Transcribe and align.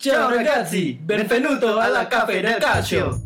Ciao 0.00 0.30
ragazzi, 0.30 0.96
benvenuto 0.96 1.76
alla 1.76 2.06
Cafe 2.06 2.40
del 2.40 2.56
Calcio. 2.56 3.20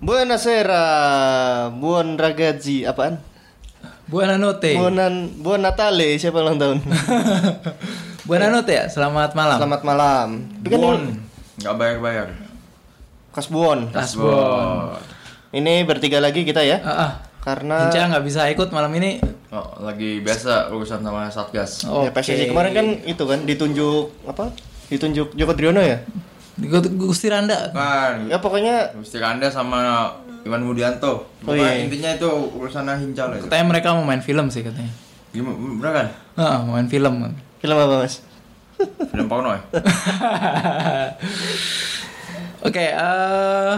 Buonasera, 0.00 1.72
buon 1.72 2.18
ragazzi, 2.18 2.84
apaan? 2.84 3.16
Buonanotte. 4.04 4.76
Buonan, 4.76 5.32
buon 5.40 5.64
Natale, 5.64 6.20
siapa 6.20 6.44
ulang 6.44 6.60
tahun? 6.60 6.78
Buonanotte 8.30 8.70
ya, 8.70 8.86
selamat 8.86 9.34
malam. 9.34 9.58
Selamat 9.58 9.82
malam. 9.82 10.28
Kan 10.62 10.78
Bon, 10.78 11.02
ini 11.02 11.18
nggak 11.58 11.74
bayar-bayar. 11.74 12.28
Kas 13.34 13.50
Buon. 13.50 13.90
Kasbon. 13.90 14.94
Ini 15.50 15.82
bertiga 15.82 16.22
lagi 16.22 16.46
kita 16.46 16.62
ya. 16.62 16.78
Ah, 16.78 16.90
ah. 16.94 17.10
Karena 17.42 17.90
Hinca 17.90 18.06
nggak 18.06 18.22
bisa 18.22 18.46
ikut 18.46 18.70
malam 18.70 18.94
ini. 18.94 19.18
Oh, 19.50 19.82
lagi 19.82 20.22
biasa 20.22 20.70
urusan 20.70 21.02
sama 21.02 21.26
Satgas. 21.26 21.82
Oke. 21.90 22.06
ya, 22.06 22.10
PSSI 22.14 22.54
kemarin 22.54 22.70
kan 22.70 22.86
itu 23.02 23.24
kan 23.26 23.42
ditunjuk 23.42 24.14
apa? 24.22 24.54
Ditunjuk 24.86 25.34
Joko 25.34 25.52
Driono 25.58 25.82
ya? 25.82 25.98
Gu- 26.54 26.94
Gusti 27.02 27.26
Randa. 27.26 27.74
Kan, 27.74 28.30
Ya 28.30 28.38
pokoknya 28.38 28.94
Gusti 28.94 29.18
Anda 29.18 29.50
sama 29.50 30.06
Iwan 30.46 30.62
Mudianto. 30.62 31.26
Oh, 31.42 31.50
Pokoknya 31.50 31.82
iya. 31.82 31.82
intinya 31.82 32.10
itu 32.14 32.30
urusan 32.30 32.86
Hincal 32.86 33.34
itu. 33.34 33.50
Katanya 33.50 33.66
mereka 33.66 33.90
mau 33.98 34.06
main 34.06 34.22
film 34.22 34.46
sih 34.54 34.62
katanya. 34.62 34.94
Gimana, 35.34 35.90
kan? 35.90 36.06
Ah, 36.38 36.62
mau 36.62 36.78
main 36.78 36.86
film. 36.86 37.34
film 37.60 37.76
apa 37.76 38.06
mas? 38.06 38.24
Film 39.06 39.26
porno 39.26 39.50
ya? 39.50 39.60
Oke, 42.62 42.84
eh 42.86 43.74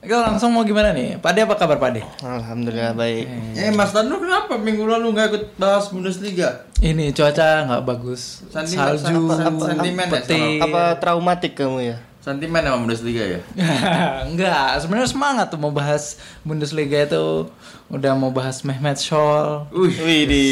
kita 0.00 0.16
langsung 0.24 0.50
mau 0.50 0.62
gimana 0.62 0.90
nih? 0.90 1.18
Pade 1.18 1.42
apa 1.42 1.54
kabar 1.54 1.76
Pade? 1.76 2.00
Alhamdulillah 2.18 2.94
baik. 2.94 3.26
Eh, 3.52 3.70
Mas 3.70 3.90
Danu 3.90 4.16
kenapa 4.16 4.56
minggu 4.56 4.82
lalu 4.82 5.12
nggak 5.12 5.26
ikut 5.28 5.44
bahas 5.56 5.88
Bundesliga? 5.88 6.64
Ini 6.78 7.10
cuaca 7.10 7.66
nggak 7.66 7.82
bagus. 7.84 8.40
Sentimen- 8.48 8.96
Salju, 8.96 9.16
apa- 9.28 9.44
apa- 9.44 9.66
sentimen 9.68 10.06
ya. 10.08 10.46
Apa 10.60 10.82
traumatik 10.96 11.52
kamu 11.54 11.78
ya? 11.84 11.96
Sentimen 12.20 12.60
sama 12.60 12.78
Bundesliga 12.78 13.24
ya? 13.28 13.40
Enggak, 14.28 14.78
sebenarnya 14.78 15.08
semangat 15.08 15.46
tuh 15.48 15.58
mau 15.58 15.70
bahas 15.70 16.16
Bundesliga 16.40 17.04
itu. 17.04 17.50
Udah 17.86 18.14
mau 18.14 18.30
bahas 18.30 18.62
Mehmet 18.62 18.96
Scholl. 18.96 19.66
Wih, 19.70 19.94
Wih 19.98 20.22
di 20.24 20.44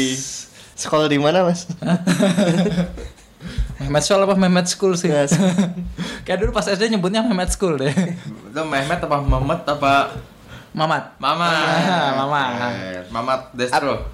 sekolah 0.75 1.07
di 1.07 1.17
mana 1.17 1.41
mas? 1.41 1.65
Mehmet 3.79 4.03
Scholl 4.03 4.23
apa 4.27 4.35
Mehmet 4.35 4.67
School 4.67 4.99
sih? 4.99 5.07
Yes. 5.07 5.33
Kayak 6.27 6.43
dulu 6.43 6.51
pas 6.51 6.67
SD 6.67 6.91
nyebutnya 6.91 7.23
Mehmet 7.23 7.55
School 7.55 7.79
deh. 7.79 7.91
itu 7.95 8.61
Mehmet 8.67 8.99
apa 8.99 9.17
Mehmet 9.23 9.63
apa 9.63 9.93
Mamat. 10.69 11.17
Mama? 11.17 11.49
Ah, 11.49 12.11
Mama. 12.13 12.41
Eh, 12.77 13.01
Mamat 13.09 13.41
Destro. 13.57 14.05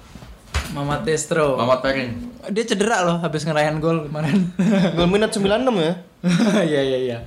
Mamat 0.72 1.04
Destro. 1.04 1.60
Mamat 1.60 1.84
Pering. 1.84 2.10
Dia 2.48 2.64
cedera 2.64 3.04
loh 3.04 3.20
habis 3.20 3.44
ngerayain 3.44 3.76
gol 3.76 4.08
kemarin. 4.08 4.50
Gol 4.96 5.08
minat 5.10 5.34
96 5.34 5.68
ya? 5.76 5.94
Iya 6.70 6.80
iya 6.82 6.98
iya. 6.98 7.18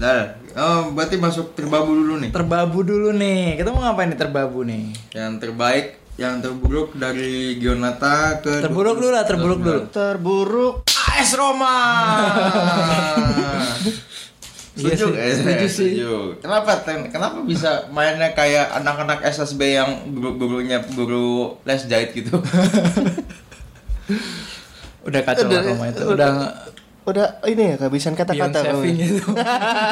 Nah, 0.00 0.34
oh, 0.56 0.90
berarti 0.96 1.20
masuk 1.20 1.52
terbabu 1.52 1.92
dulu 1.92 2.16
nih. 2.24 2.30
Terbabu 2.32 2.80
dulu 2.80 3.12
nih. 3.12 3.60
Kita 3.60 3.70
mau 3.70 3.84
ngapain 3.84 4.08
nih 4.08 4.18
terbabu 4.18 4.64
nih? 4.64 4.88
Yang 5.12 5.32
terbaik, 5.46 5.86
yang 6.16 6.40
terburuk 6.40 6.96
dari 6.96 7.60
Gionata 7.60 8.40
ke 8.40 8.64
Terburuk 8.64 8.98
dulu 8.98 9.10
lah, 9.12 9.24
terburuk 9.28 9.60
dulu. 9.60 9.80
Terburuk. 9.92 10.74
AS 11.12 11.34
Roma. 11.34 11.74
Iya 14.72 14.96
setuju, 14.96 15.12
sih, 15.12 15.36
setuju 15.36 15.66
sih. 15.68 15.90
setuju. 16.00 16.12
Kenapa 16.40 16.80
Ten? 16.80 17.04
Kenapa 17.12 17.44
bisa 17.44 17.92
mainnya 17.92 18.32
kayak 18.32 18.72
anak-anak 18.72 19.20
SSB 19.20 19.76
yang 19.76 20.08
guru-gurunya 20.08 20.80
guru 20.88 21.60
les 21.68 21.84
jahit 21.84 22.16
gitu? 22.16 22.40
Udah 25.06 25.20
kacau 25.22 25.44
Udah, 25.44 25.60
Roma 25.60 25.86
itu. 25.92 26.02
udah. 26.08 26.08
Udah 26.08 26.32
Udah 27.02 27.26
ini 27.44 27.62
ya 27.68 27.76
kehabisan 27.76 28.14
kata-kata 28.14 28.62
saving 28.62 28.94
kamu. 28.96 29.10
itu. 29.12 29.28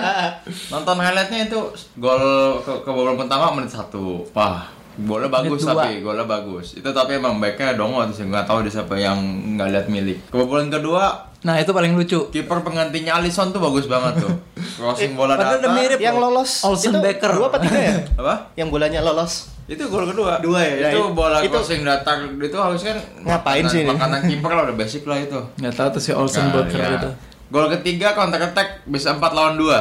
Nonton 0.72 0.97
highlightnya 0.97 1.45
itu 1.45 1.61
gol 1.99 2.22
ke, 2.62 2.72
ke 2.81 2.89
babak 2.89 3.21
pertama 3.21 3.53
menit 3.53 3.69
satu. 3.69 4.25
Wah, 4.33 4.65
golnya 5.03 5.28
bagus 5.28 5.59
Menit 5.59 5.66
dua. 5.66 5.72
tapi 5.77 5.91
golnya 6.00 6.27
bagus. 6.27 6.66
Itu 6.75 6.88
tapi 6.91 7.11
emang 7.15 7.37
backnya 7.37 7.72
dongo 7.72 8.00
sih 8.09 8.22
nggak 8.22 8.44
tahu 8.44 8.61
di 8.61 8.71
siapa 8.71 8.94
yang 8.94 9.16
nggak 9.55 9.69
lihat 9.71 9.87
milik. 9.87 10.19
Kebobolan 10.28 10.69
kedua 10.69 11.27
Nah, 11.41 11.56
itu 11.56 11.71
paling 11.71 11.94
lucu. 11.94 12.28
kiper 12.28 12.61
penggantinya 12.61 13.16
Alisson 13.16 13.49
tuh 13.49 13.56
bagus 13.59 13.87
banget 13.87 14.21
tuh. 14.21 14.28
Crossing 14.77 15.15
bola 15.15 15.34
Padahal 15.34 15.56
udah 15.56 15.62
datar. 15.62 15.72
mirip 15.75 15.99
Yang 15.99 16.16
lolos 16.19 16.50
Olsen 16.62 16.91
itu 16.91 17.00
Becker. 17.00 17.33
Dua 17.33 17.47
apa 17.47 17.59
tiga 17.59 17.81
ya? 17.81 17.94
Apa? 18.21 18.34
Yang 18.55 18.69
bolanya 18.69 19.00
lolos. 19.00 19.49
Itu 19.65 19.89
gol 19.89 20.05
kedua. 20.05 20.37
Dua 20.39 20.60
ya? 20.60 20.93
Itu 20.93 21.00
Nah, 21.00 21.12
bola 21.12 21.41
itu- 21.41 21.49
crossing 21.50 21.81
datar 21.81 22.21
itu 22.27 22.53
harusnya 22.55 22.93
kan 22.93 23.00
Ngapain 23.22 23.56
makanan- 23.59 23.72
sih 23.72 23.78
ini? 23.78 23.89
Makanan 23.89 24.21
kiper 24.27 24.50
lah 24.50 24.62
udah 24.62 24.77
basic 24.77 25.03
lah 25.03 25.16
itu. 25.19 25.41
Nggak 25.56 25.75
tahu 25.75 25.89
tuh 25.91 26.03
si 26.03 26.10
Olsen 26.12 26.44
Nah, 26.44 26.53
Becker 26.60 26.77
iya. 26.78 26.99
itu. 26.99 27.10
Gol 27.49 27.66
ketiga 27.72 28.12
counter 28.12 28.41
attack 28.43 28.69
bisa 28.84 29.09
4 29.10 29.33
lawan 29.33 29.56
2. 29.56 29.81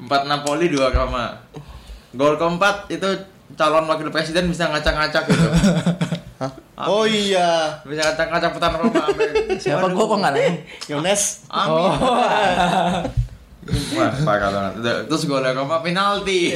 4 0.00 0.22
Napoli 0.24 0.66
2 0.68 0.86
Roma. 0.88 1.34
Gol 2.12 2.34
keempat 2.36 2.86
itu 2.88 3.10
calon 3.54 3.86
wakil 3.86 4.10
presiden 4.10 4.50
bisa 4.50 4.70
ngacak-ngacak 4.70 5.24
gitu. 5.30 5.48
Hah? 6.42 6.50
Oh 6.90 7.06
iya, 7.06 7.78
bisa 7.86 8.02
ngacak-ngacak 8.02 8.50
Roma. 8.58 9.06
Amin. 9.06 9.54
Siapa 9.54 9.86
gua 9.94 10.04
kok 10.10 10.18
nggak 10.18 10.32
nanya? 10.34 10.52
Yones. 10.90 11.46
Amin. 11.46 11.90
Oh. 11.94 11.94
Wah, 13.96 14.10
parah 14.26 14.50
banget. 14.50 14.72
Terus 15.06 15.22
golnya 15.30 15.54
Roma 15.54 15.80
penalti. 15.80 16.50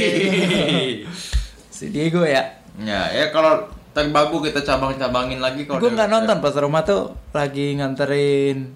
si 1.78 1.94
Diego 1.94 2.26
ya. 2.26 2.42
ya, 2.82 3.10
ya 3.15 3.30
kalau 3.30 3.70
terbabu 3.94 4.42
kita 4.42 4.62
cabang-cabangin 4.66 5.38
lagi 5.38 5.66
kalau 5.66 5.78
Gue 5.78 5.94
nggak 5.94 6.10
nonton 6.10 6.38
pas 6.42 6.54
Roma 6.59 6.82
tuh 6.82 7.15
lagi 7.30 7.78
nganterin 7.78 8.75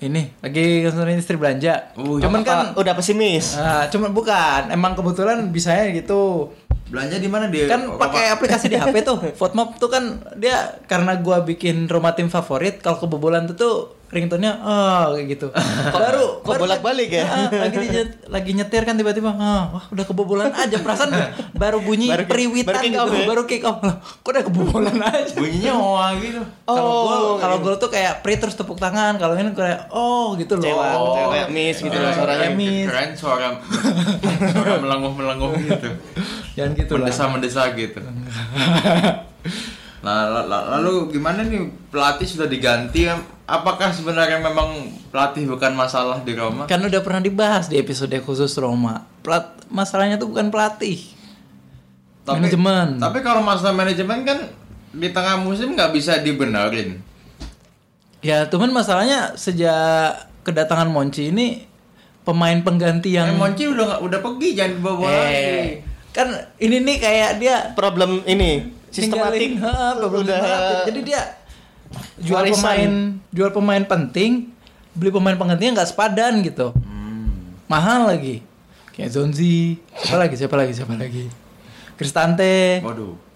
ini, 0.00 0.32
lagi 0.40 0.86
nganterin 0.86 1.20
istri 1.20 1.36
belanja. 1.36 1.92
Wih, 2.00 2.24
cuman 2.24 2.40
kan, 2.40 2.72
udah 2.72 2.96
pesimis. 2.96 3.60
ah, 3.60 3.84
cuman 3.92 4.16
bukan, 4.16 4.72
emang 4.72 4.96
kebetulan 4.96 5.52
bisanya 5.52 5.92
gitu. 5.92 6.48
Belanja 6.90 7.16
di 7.22 7.30
mana 7.30 7.46
dia? 7.46 7.70
Kan 7.70 7.96
pakai 7.96 8.34
aplikasi 8.34 8.66
di 8.66 8.76
HP 8.76 9.06
tuh. 9.06 9.18
Votemap 9.38 9.78
tuh 9.78 9.88
kan 9.88 10.18
dia 10.36 10.76
karena 10.90 11.16
gua 11.22 11.46
bikin 11.46 11.86
Roma 11.86 12.12
tim 12.18 12.26
favorit, 12.26 12.82
kalau 12.82 12.98
kebobolan 12.98 13.46
tuh 13.50 13.56
tuh 13.56 13.74
ringtone-nya 14.10 14.58
oh 14.58 15.14
kayak 15.14 15.26
gitu. 15.30 15.46
baru 15.94 16.42
kok 16.42 16.58
bolak-balik 16.58 17.08
ya? 17.08 17.22
Ah, 17.24 17.46
lagi 17.46 17.78
dinyet- 17.80 18.26
lagi 18.26 18.50
nyetir 18.52 18.82
kan 18.82 18.94
tiba-tiba 18.94 19.30
ah, 19.30 19.70
wah 19.70 19.84
udah 19.86 20.02
kebobolan 20.02 20.50
aja 20.50 20.76
perasaan 20.76 21.14
baru 21.52 21.78
bunyi 21.78 22.10
Baru 22.10 22.26
periwitan 22.26 22.74
baru 22.74 22.82
kick 22.82 22.90
gitu, 22.90 23.00
off 23.00 23.12
ya? 23.12 23.24
baru 23.24 23.42
kick 23.44 23.62
off. 23.62 23.78
Loh, 23.80 23.96
Kok 24.20 24.28
udah 24.28 24.44
kebobolan 24.44 24.96
aja. 24.98 25.30
bunyinya 25.32 25.72
wah 25.72 26.10
gitu. 26.12 26.42
Kalau 26.64 26.82
Oh, 26.82 27.00
gol, 27.00 27.22
kalau 27.38 27.56
iya. 27.56 27.64
gol 27.64 27.76
tuh 27.76 27.88
kayak 27.88 28.12
pri 28.20 28.34
terus 28.36 28.54
tepuk 28.54 28.76
tangan, 28.76 29.14
kalau 29.14 29.32
ini 29.32 29.50
kayak 29.52 29.86
oh 29.88 30.34
gitu 30.34 30.54
loh. 30.54 30.64
Cewek, 30.64 30.90
Oh, 30.92 31.14
kayak 31.30 31.48
miss 31.48 31.78
gitu 31.78 31.94
loh 31.94 32.10
suaranya. 32.10 32.50
miss. 32.50 32.86
Keren 32.86 33.10
suara 33.12 33.46
suara 34.44 34.74
melenguh-melenguh 34.76 35.50
gitu. 35.64 35.88
Jangan 36.52 36.72
gitu 36.74 36.92
lah. 36.94 37.06
Mendesa-mendesa 37.06 37.62
gitu. 37.72 38.02
Nah, 40.00 40.24
la- 40.26 40.46
la- 40.46 40.66
lalu 40.72 41.12
gimana 41.12 41.44
nih 41.44 41.60
pelatih 41.88 42.24
sudah 42.24 42.48
diganti? 42.48 43.04
Apakah 43.50 43.90
sebenarnya 43.90 44.38
memang 44.38 44.70
pelatih 45.10 45.42
bukan 45.44 45.74
masalah 45.74 46.22
di 46.22 46.32
Roma? 46.32 46.64
Kan 46.64 46.78
udah 46.80 47.02
pernah 47.02 47.18
dibahas 47.18 47.66
di 47.66 47.76
episode 47.76 48.14
khusus 48.20 48.54
Roma. 48.54 49.02
Plat 49.20 49.42
masalahnya 49.66 50.14
tuh 50.14 50.30
bukan 50.30 50.48
pelatih. 50.48 51.02
Manajemen. 52.22 53.02
Tapi 53.02 53.18
kalau 53.20 53.42
masalah 53.42 53.74
manajemen 53.74 54.22
kan 54.22 54.38
di 54.92 55.10
tengah 55.10 55.34
musim 55.36 55.74
nggak 55.74 55.90
bisa 55.90 56.22
dibenerin. 56.22 57.02
Ya, 58.20 58.46
cuman 58.46 58.70
masalahnya 58.70 59.34
sejak 59.34 60.14
kedatangan 60.40 60.86
Monci 60.86 61.28
ini 61.28 61.66
pemain 62.22 62.60
pengganti 62.60 63.18
Yang 63.18 63.26
yang 63.26 63.40
Monci 63.40 63.64
udah 63.66 63.84
nggak- 63.88 64.02
udah 64.04 64.18
pergi 64.20 64.48
jangan 64.52 64.72
dibawa 64.72 65.08
lagi. 65.08 65.34
eh, 65.34 65.66
kan 66.10 66.28
ini 66.60 66.76
nih 66.80 66.96
kayak 66.98 67.30
dia 67.38 67.56
Problem 67.72 68.22
ini 68.24 68.62
sistematik. 68.88 69.58
ha, 69.58 69.74
problem 69.98 70.22
udah. 70.22 70.38
Jadi 70.86 71.00
dia 71.02 71.39
jual 72.20 72.44
warisan. 72.44 72.60
pemain 72.60 72.92
jual 73.32 73.50
pemain 73.50 73.84
penting, 73.84 74.52
beli 74.92 75.10
pemain 75.10 75.36
penggantinya 75.36 75.80
nggak 75.80 75.90
sepadan 75.90 76.44
gitu. 76.44 76.72
Hmm. 76.76 77.56
Mahal 77.66 78.12
lagi. 78.12 78.44
Kayak 78.92 79.16
Zonzi, 79.16 79.80
siapa 79.96 80.16
lagi? 80.20 80.34
Siapa 80.36 80.54
lagi? 80.60 80.72
Siapa 80.76 80.94
lagi? 80.94 81.24
Cristante. 81.96 82.80
Waduh. 82.84 83.16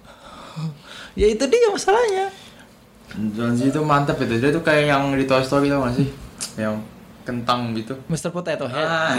Ya 1.14 1.30
itu 1.30 1.46
dia 1.46 1.70
masalahnya. 1.70 2.26
Zonzi 3.38 3.70
itu 3.70 3.78
mantap 3.86 4.18
itu. 4.18 4.34
Dia 4.34 4.50
tuh 4.50 4.66
kayak 4.66 4.90
yang 4.90 5.14
di 5.14 5.22
Toy 5.30 5.46
Story 5.46 5.70
tau 5.70 5.86
gak 5.86 5.94
sih? 5.94 6.10
Yang 6.58 6.82
kentang 7.24 7.70
gitu. 7.78 7.94
Mr. 8.10 8.34
Potato 8.34 8.66
Head. 8.68 8.82
Ah, 8.82 9.14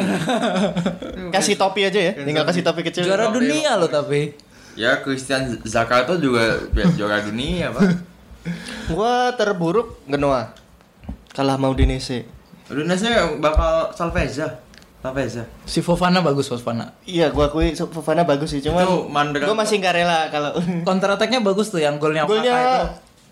kasih 1.39 1.56
topi 1.57 1.88
aja 1.88 1.97
ya, 1.97 2.13
tinggal 2.13 2.45
kasih 2.45 2.61
topi 2.61 2.85
kecil. 2.85 3.07
Juara 3.07 3.33
dunia 3.33 3.75
loh 3.75 3.89
tapi. 3.89 4.38
ya 4.75 5.00
Christian 5.00 5.56
Zakato 5.63 6.19
juga 6.19 6.59
ya, 6.75 6.85
juara 6.94 7.23
dunia 7.23 7.71
pak. 7.71 7.81
Gua 8.92 9.33
terburuk 9.33 10.01
Genoa. 10.06 10.53
Kalah 11.33 11.57
mau 11.57 11.74
Udinese. 11.74 12.25
Udinese 12.69 13.09
bakal 13.42 13.92
Salveza. 13.97 14.62
Salveza. 15.06 15.45
Si 15.69 15.86
Fofana 15.86 16.21
bagus 16.25 16.50
Fofana. 16.50 16.89
Iya, 17.06 17.30
gua 17.30 17.50
akui 17.50 17.77
Fofana 17.77 18.25
bagus 18.25 18.57
sih, 18.57 18.62
cuman 18.65 18.86
Itu 19.36 19.45
gua 19.45 19.57
masih 19.57 19.77
nggak 19.77 19.94
rela 19.94 20.19
kalau 20.33 20.57
Counter 20.88 21.13
attack-nya 21.13 21.45
bagus 21.45 21.69
tuh 21.69 21.81
yang 21.81 22.01
golnya 22.01 22.25
itu. 22.25 22.33
golnya 22.33 22.57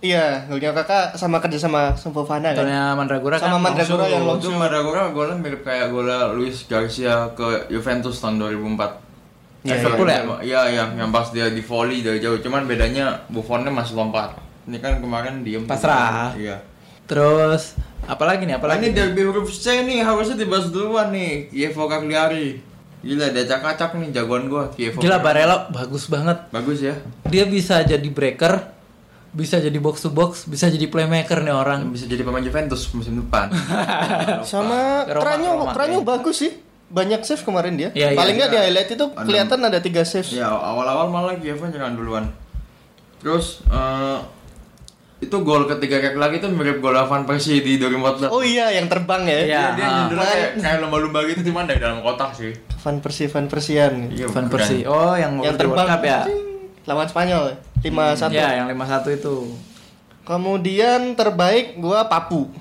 iya, 0.03 0.45
golnya 0.45 0.75
kakak 0.75 1.15
sama 1.17 1.41
kerja 1.41 1.57
sama 1.57 1.97
sama 1.97 2.21
Fofana 2.21 2.53
kan. 2.53 2.61
Golnya 2.61 2.93
Mandragora 2.93 3.41
Sama 3.41 3.57
kan 3.57 3.73
Mandragora 3.73 4.05
yang 4.05 4.21
Itu 4.37 4.53
shoot. 4.53 4.59
Mandragora 4.59 5.01
golnya 5.09 5.35
mirip 5.41 5.65
kayak 5.65 5.89
golnya 5.89 6.29
Luis 6.35 6.69
Garcia 6.69 7.33
ke 7.33 7.71
Juventus 7.73 8.21
tahun 8.21 8.37
2004. 8.37 9.63
Iya, 9.63 9.79
Liverpool 9.79 10.09
ya? 10.11 10.21
Iya, 10.43 10.61
yang 10.75 10.89
yang 10.99 11.09
pas 11.09 11.31
dia 11.31 11.47
di 11.47 11.63
volley 11.63 12.03
dari 12.03 12.19
jauh. 12.19 12.35
Cuman 12.43 12.67
bedanya 12.67 13.23
Buffonnya 13.31 13.71
masih 13.71 13.95
lompat. 13.95 14.35
Ini 14.63 14.77
kan 14.79 15.03
kemarin 15.03 15.43
diem. 15.43 15.67
Pasrah. 15.67 16.31
Iya. 16.39 16.63
Terus 17.03 17.75
apalagi 18.07 18.47
nih? 18.47 18.55
Apalagi 18.55 18.87
Apalagi 18.87 18.95
ini 18.95 18.95
derby 18.95 19.21
huruf 19.27 19.51
C 19.51 19.83
nih 19.83 19.99
harusnya 20.03 20.39
dibahas 20.39 20.71
duluan 20.71 21.11
nih. 21.11 21.51
Kievo 21.51 21.83
Cagliari. 21.91 22.63
Gila 23.03 23.35
dia 23.35 23.43
acak-acak 23.43 23.99
nih 23.99 24.15
jagoan 24.15 24.47
gua 24.47 24.71
Kievo. 24.71 25.03
Gila. 25.03 25.19
Barella 25.19 25.67
bagus 25.67 26.07
banget. 26.07 26.47
Bagus 26.55 26.79
ya. 26.79 26.95
Dia 27.27 27.43
bisa 27.43 27.83
jadi 27.83 28.07
breaker, 28.07 28.71
bisa 29.35 29.59
jadi 29.59 29.75
box 29.83 30.07
to 30.07 30.09
box, 30.15 30.47
bisa 30.47 30.71
jadi 30.71 30.87
playmaker 30.87 31.43
nih 31.43 31.51
orang. 31.51 31.91
Bisa 31.91 32.07
jadi 32.07 32.23
pemain 32.23 32.39
Juventus 32.39 32.87
musim 32.95 33.19
depan. 33.19 33.51
Sama 34.47 35.03
Roma, 35.11 35.23
Tranyo 35.27 35.59
kayaknya. 35.59 36.07
bagus 36.07 36.37
sih. 36.39 36.53
Banyak 36.93 37.25
save 37.27 37.43
kemarin 37.43 37.73
dia. 37.75 37.89
Iya, 37.91 38.13
iya, 38.13 38.19
Paling 38.21 38.35
nggak 38.39 38.49
iya. 38.53 38.55
di 38.55 38.59
highlight 38.69 38.89
itu 38.95 39.05
kelihatan 39.11 39.59
ada 39.65 39.79
tiga 39.83 40.05
save. 40.07 40.29
ya 40.31 40.47
awal-awal 40.47 41.11
malah 41.11 41.35
Kievo 41.35 41.67
nyerang 41.67 41.99
duluan. 41.99 42.31
Terus 43.19 43.59
eh, 43.67 44.19
itu 45.25 45.35
gol 45.43 45.65
ketiga 45.65 46.03
kayak 46.03 46.15
lagi 46.19 46.43
tuh 46.43 46.51
mirip 46.51 46.83
gol 46.83 46.95
Van 46.95 47.23
Persie 47.23 47.63
di 47.63 47.79
2014. 47.79 48.29
Oh 48.29 48.43
iya, 48.43 48.71
yang 48.75 48.91
terbang 48.91 49.23
ya. 49.23 49.37
Iya. 49.39 49.43
Dia, 49.43 49.63
dia 49.75 49.85
ah. 49.85 49.93
nyundulnya 50.03 50.27
kayak, 50.27 50.51
kayak 50.59 50.77
lomba-lomba 50.83 51.19
gitu 51.31 51.41
cuman 51.51 51.63
dari 51.67 51.79
dalam 51.79 51.99
kotak 52.03 52.31
sih. 52.35 52.51
Van 52.83 52.97
Persie, 52.99 53.27
Van 53.31 53.47
Persian. 53.47 53.93
Iya, 54.11 54.27
Van. 54.27 54.51
Persie. 54.51 54.83
Oh, 54.83 55.15
yang, 55.15 55.39
yang 55.39 55.55
terbang 55.55 55.87
Cup 55.87 56.03
ya. 56.03 56.27
lawan 56.83 57.07
Spanyol 57.07 57.55
5-1. 57.79 58.35
Ya, 58.35 58.59
yang 58.59 58.67
5-1 58.67 59.19
itu. 59.19 59.35
Kemudian 60.23 61.15
terbaik 61.15 61.79
gua 61.79 62.07
Papu. 62.11 62.51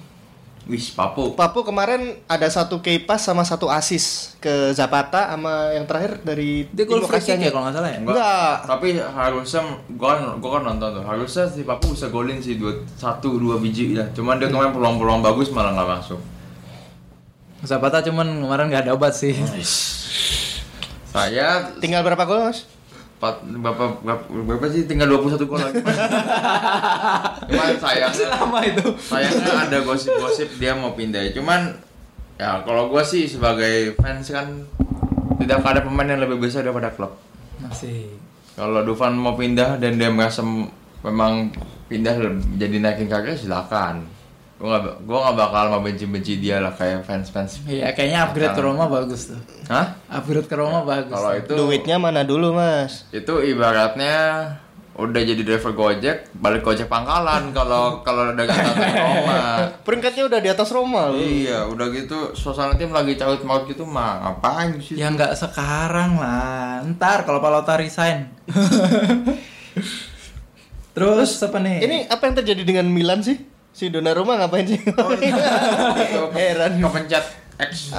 Wis, 0.62 0.94
Papu. 0.94 1.34
Papu 1.34 1.66
kemarin 1.66 2.22
ada 2.30 2.46
satu 2.46 2.78
key 2.78 3.02
pass 3.02 3.26
sama 3.26 3.42
satu 3.42 3.66
assist 3.66 4.38
ke 4.38 4.70
Zapata 4.70 5.26
sama 5.34 5.74
yang 5.74 5.90
terakhir 5.90 6.22
dari 6.22 6.70
Dia 6.70 6.86
gol 6.86 7.02
free 7.02 7.18
kick 7.18 7.42
ya 7.42 7.50
kalau 7.50 7.66
nggak 7.66 7.74
salah 7.74 7.90
ya? 7.90 7.98
Enggak. 7.98 8.54
Tapi 8.70 8.88
harusnya 9.02 9.62
gua 9.98 10.14
kan 10.14 10.38
gua 10.38 10.50
kan 10.58 10.62
nonton 10.70 11.02
tuh. 11.02 11.04
Harusnya 11.04 11.50
si 11.50 11.66
Papu 11.66 11.90
bisa 11.90 12.14
golin 12.14 12.38
sih 12.38 12.62
dua 12.62 12.78
satu 12.94 13.42
dua 13.42 13.58
biji 13.58 13.98
lah. 13.98 14.06
Cuman 14.14 14.38
dia 14.38 14.46
kemarin 14.54 14.70
peluang-peluang 14.70 15.18
bagus 15.18 15.50
malah 15.50 15.74
nggak 15.74 15.88
masuk. 15.98 16.20
Zapata 17.66 17.98
cuman 18.06 18.46
kemarin 18.46 18.70
nggak 18.70 18.86
ada 18.86 18.94
obat 18.94 19.18
sih. 19.18 19.34
Saya 21.10 21.74
Tinggal 21.82 22.06
berapa 22.06 22.22
gol, 22.22 22.48
Mas? 22.48 22.70
Empat 23.22 23.38
berapa, 23.46 24.02
berapa, 24.02 24.24
berapa 24.50 24.66
sih 24.66 24.82
tinggal 24.90 25.06
21 25.06 25.46
gol 25.46 25.62
lagi. 25.62 25.78
Cuman 27.46 27.70
sayangnya 27.78 28.26
Lama 28.34 28.58
itu. 28.66 28.86
sayangnya 28.98 29.52
ada 29.62 29.78
gosip-gosip 29.86 30.58
dia 30.58 30.74
mau 30.74 30.98
pindah. 30.98 31.30
Cuman 31.30 31.70
ya 32.34 32.66
kalau 32.66 32.90
gua 32.90 33.06
sih 33.06 33.30
sebagai 33.30 33.94
fans 33.94 34.26
kan 34.26 34.66
tidak 35.38 35.62
ada 35.62 35.86
pemain 35.86 36.10
yang 36.10 36.18
lebih 36.18 36.42
besar 36.42 36.66
daripada 36.66 36.90
klub. 36.90 37.14
Masih. 37.62 38.10
Kalau 38.58 38.82
Dufan 38.82 39.14
mau 39.14 39.38
pindah 39.38 39.78
dan 39.78 40.02
dia 40.02 40.10
merasa 40.10 40.42
memang 41.06 41.54
pindah 41.86 42.18
jadi 42.58 42.76
naikin 42.82 43.06
karir 43.06 43.38
silakan. 43.38 44.02
Gua 44.62 44.78
nggak 44.78 44.96
gua 45.02 45.18
nggak 45.26 45.36
bakal 45.42 45.64
mau 45.74 45.82
benci-benci 45.82 46.38
dia 46.38 46.62
lah 46.62 46.70
kayak 46.70 47.02
fans-fans. 47.02 47.66
Iya, 47.66 47.90
kayaknya 47.90 48.30
upgrade 48.30 48.54
ke 48.54 48.62
Roma 48.62 48.86
bagus 48.86 49.34
tuh. 49.34 49.40
Hah? 49.66 49.98
Upgrade 50.06 50.46
ke 50.46 50.54
Roma 50.54 50.86
bagus. 50.86 51.10
Kalau 51.10 51.34
itu 51.34 51.52
Duitnya 51.58 51.98
mana 51.98 52.22
dulu, 52.22 52.54
Mas? 52.54 53.02
itu 53.10 53.42
ibaratnya 53.42 54.14
udah 54.92 55.24
jadi 55.24 55.42
driver 55.42 55.72
Gojek, 55.74 56.30
balik 56.38 56.62
Gojek 56.62 56.86
pangkalan 56.86 57.50
kalau 57.50 58.06
kalau 58.06 58.30
udah 58.30 58.44
kita 58.46 58.70
Roma. 59.02 59.42
Peringkatnya 59.82 60.30
udah 60.30 60.38
di 60.38 60.48
atas 60.54 60.70
Roma 60.70 61.10
loh. 61.10 61.18
Iya, 61.18 61.66
udah 61.66 61.86
gitu 61.90 62.30
suasana 62.38 62.78
tim 62.78 62.94
lagi 62.94 63.18
caut 63.18 63.42
maut 63.42 63.66
gitu 63.66 63.82
mah 63.82 64.22
ngapain 64.22 64.78
sih? 64.78 64.94
Ya 64.94 65.10
nggak 65.10 65.34
sekarang 65.34 66.22
lah. 66.22 66.86
Ntar 66.86 67.26
kalau 67.26 67.42
Palota 67.42 67.74
resign. 67.74 68.30
Terus 70.94 71.30
apa 71.40 71.58
nih? 71.58 71.78
Ini 71.82 71.96
apa 72.06 72.22
yang 72.30 72.34
terjadi 72.38 72.62
dengan 72.62 72.86
Milan 72.86 73.26
sih? 73.26 73.50
Si 73.72 73.88
Donnarumma 73.88 74.36
ngapain 74.36 74.68
sih? 74.68 74.76
Heran. 76.36 76.72
Kepencet 76.78 77.24
X. 77.58 77.96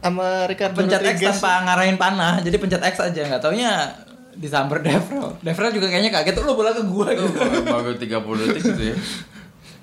Sama 0.00 0.46
Ricardo 0.46 0.76
pencet 0.76 1.00
X 1.02 1.06
Rodriguez. 1.20 1.28
tanpa 1.36 1.52
ngarahin 1.64 1.96
panah, 1.96 2.40
jadi 2.40 2.56
pencet 2.56 2.82
X 2.82 2.94
aja. 3.00 3.22
Nggak 3.26 3.42
taunya 3.42 3.92
disamber 4.32 4.80
Devro. 4.80 5.36
Devro 5.40 5.68
juga 5.68 5.88
kayaknya 5.88 6.12
kaget 6.12 6.36
lu 6.40 6.52
bola 6.52 6.70
ke 6.70 6.84
gua 6.84 7.08
Itu 7.08 7.24
gitu. 7.24 7.38
baru 7.64 7.92
30 7.92 8.40
detik 8.40 8.62
gitu 8.64 8.82
ya. 8.84 8.96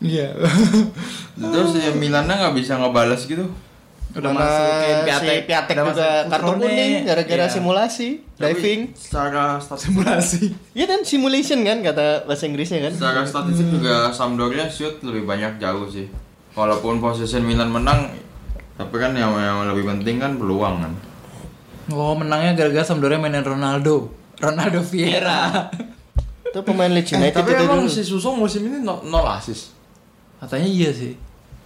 Iya. 0.03 0.29
Terus 1.35 1.71
ya 1.75 1.91
Milannya 1.93 2.35
nggak 2.35 2.55
bisa 2.55 2.77
ngebales 2.77 3.23
gitu. 3.23 3.45
Udah 4.13 4.29
Mana 4.29 4.45
masukin 4.45 4.95
si 5.01 5.05
Piatek 5.43 5.73
udah 5.73 5.83
juga 5.83 5.83
masuk 5.89 6.29
kartu 6.29 6.51
kuning 6.55 6.91
gara-gara 7.03 7.37
Iya. 7.39 7.49
simulasi 7.49 8.07
Tapi 8.31 8.45
diving. 8.53 8.81
Secara 8.93 9.43
statistik, 9.57 9.89
simulasi. 9.89 10.41
Iya 10.71 10.85
kan 10.85 10.99
simulation 11.01 11.59
kan 11.61 11.77
kata 11.81 12.05
bahasa 12.23 12.45
Inggrisnya 12.45 12.79
kan. 12.79 12.91
secara 12.91 13.21
statistik 13.23 13.67
juga 13.69 14.09
Sampdoria 14.09 14.65
shoot 14.67 15.01
lebih 15.01 15.23
banyak 15.23 15.57
jauh 15.57 15.87
sih. 15.87 16.05
Walaupun 16.51 16.99
posisi 16.99 17.39
Milan 17.39 17.67
menang, 17.67 18.13
tapi 18.73 18.95
kan 18.95 19.11
yang, 19.11 19.33
yang 19.33 19.65
lebih 19.65 19.89
penting 19.89 20.17
kan 20.17 20.35
peluang 20.35 20.77
kan. 20.79 20.93
Oh, 21.89 22.13
menangnya 22.13 22.53
gara-gara 22.53 22.85
Sampdoria 22.85 23.17
mainin 23.17 23.41
Ronaldo. 23.41 24.13
Ronaldo 24.35 24.81
Vieira. 24.83 25.73
Itu 26.43 26.61
pemain 26.61 26.85
Leeds 26.87 27.09
Eh, 27.09 27.17
United 27.17 27.33
tapi 27.35 27.49
itu 27.51 27.63
emang 27.63 27.81
dulu. 27.81 27.89
si 27.89 28.01
Suso 28.03 28.29
musim 28.31 28.61
ini 28.63 28.77
no- 28.77 29.01
nol 29.01 29.25
asis. 29.27 29.73
Katanya 30.37 30.65
iya 30.65 30.89
sih. 30.89 31.17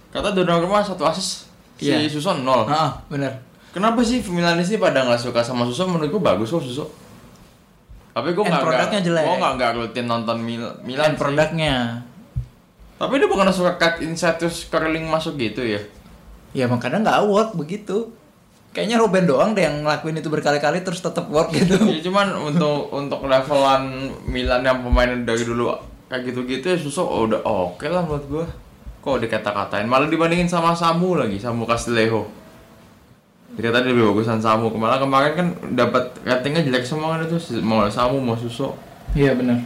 Kata 0.08 0.30
Donnarumma 0.30 0.80
satu 0.80 1.02
asis, 1.02 1.44
Si 1.78 2.10
Suso 2.10 2.34
nol. 2.42 2.66
Ah, 2.66 2.98
bener. 3.06 3.30
Kenapa 3.70 4.02
sih 4.02 4.18
Milanis 4.26 4.74
ini 4.74 4.82
pada 4.82 5.06
nggak 5.06 5.22
suka 5.22 5.40
sama 5.40 5.62
Suso? 5.62 5.86
Menurutku 5.86 6.18
bagus 6.18 6.50
kok 6.50 6.64
Suso. 6.66 6.90
Tapi 8.18 8.34
gue 8.34 8.42
nggak 8.42 8.64
produknya 8.66 9.00
jelek. 9.06 9.24
Gue 9.24 9.36
nggak 9.38 9.52
nggak 9.54 9.72
rutin 9.78 10.06
nonton 10.10 10.36
Mil 10.42 10.64
Milan. 10.82 11.14
Produknya. 11.14 12.02
Tapi 12.98 13.22
dia 13.22 13.30
bukan 13.30 13.46
suka 13.54 13.78
cut 13.78 14.02
inside 14.02 14.42
terus 14.42 14.66
curling 14.66 15.06
masuk 15.06 15.38
gitu 15.38 15.62
ya. 15.62 15.78
Ya 16.50 16.66
makanya 16.66 16.98
nggak 16.98 17.20
work 17.30 17.50
begitu. 17.54 18.10
Kayaknya 18.74 18.98
Ruben 18.98 19.24
doang 19.30 19.54
deh 19.54 19.64
yang 19.64 19.86
ngelakuin 19.86 20.18
itu 20.18 20.28
berkali-kali 20.28 20.82
terus 20.82 20.98
tetap 20.98 21.30
work 21.30 21.54
gitu. 21.54 21.78
ya 21.94 22.02
cuman 22.02 22.34
untuk 22.34 22.90
untuk 22.90 23.22
levelan 23.30 24.10
Milan 24.26 24.66
yang 24.66 24.82
pemain 24.82 25.08
dari 25.22 25.42
dulu 25.46 25.72
kayak 26.10 26.24
gitu-gitu 26.32 26.74
ya 26.74 26.76
Suso 26.76 27.06
oh, 27.06 27.30
udah 27.30 27.40
oke 27.46 27.86
lah 27.86 28.02
menurut 28.02 28.26
gue. 28.26 28.46
Kok 29.08 29.24
dikata-katain 29.24 29.88
malah 29.88 30.04
dibandingin 30.04 30.44
sama 30.44 30.76
Samu 30.76 31.16
lagi, 31.16 31.40
Samu 31.40 31.64
Castillejo. 31.64 32.28
Dikata 33.56 33.80
lebih 33.80 34.12
bagusan 34.12 34.36
Samu. 34.36 34.68
Kemarin 34.68 35.00
kemarin 35.00 35.32
kan 35.32 35.46
dapat 35.72 36.12
ratingnya 36.28 36.60
jelek 36.60 36.84
semua 36.84 37.16
kan 37.16 37.24
itu 37.24 37.40
mau 37.64 37.88
Samu 37.88 38.20
mau 38.20 38.36
Suso. 38.36 38.76
Iya 39.16 39.32
bener. 39.32 39.64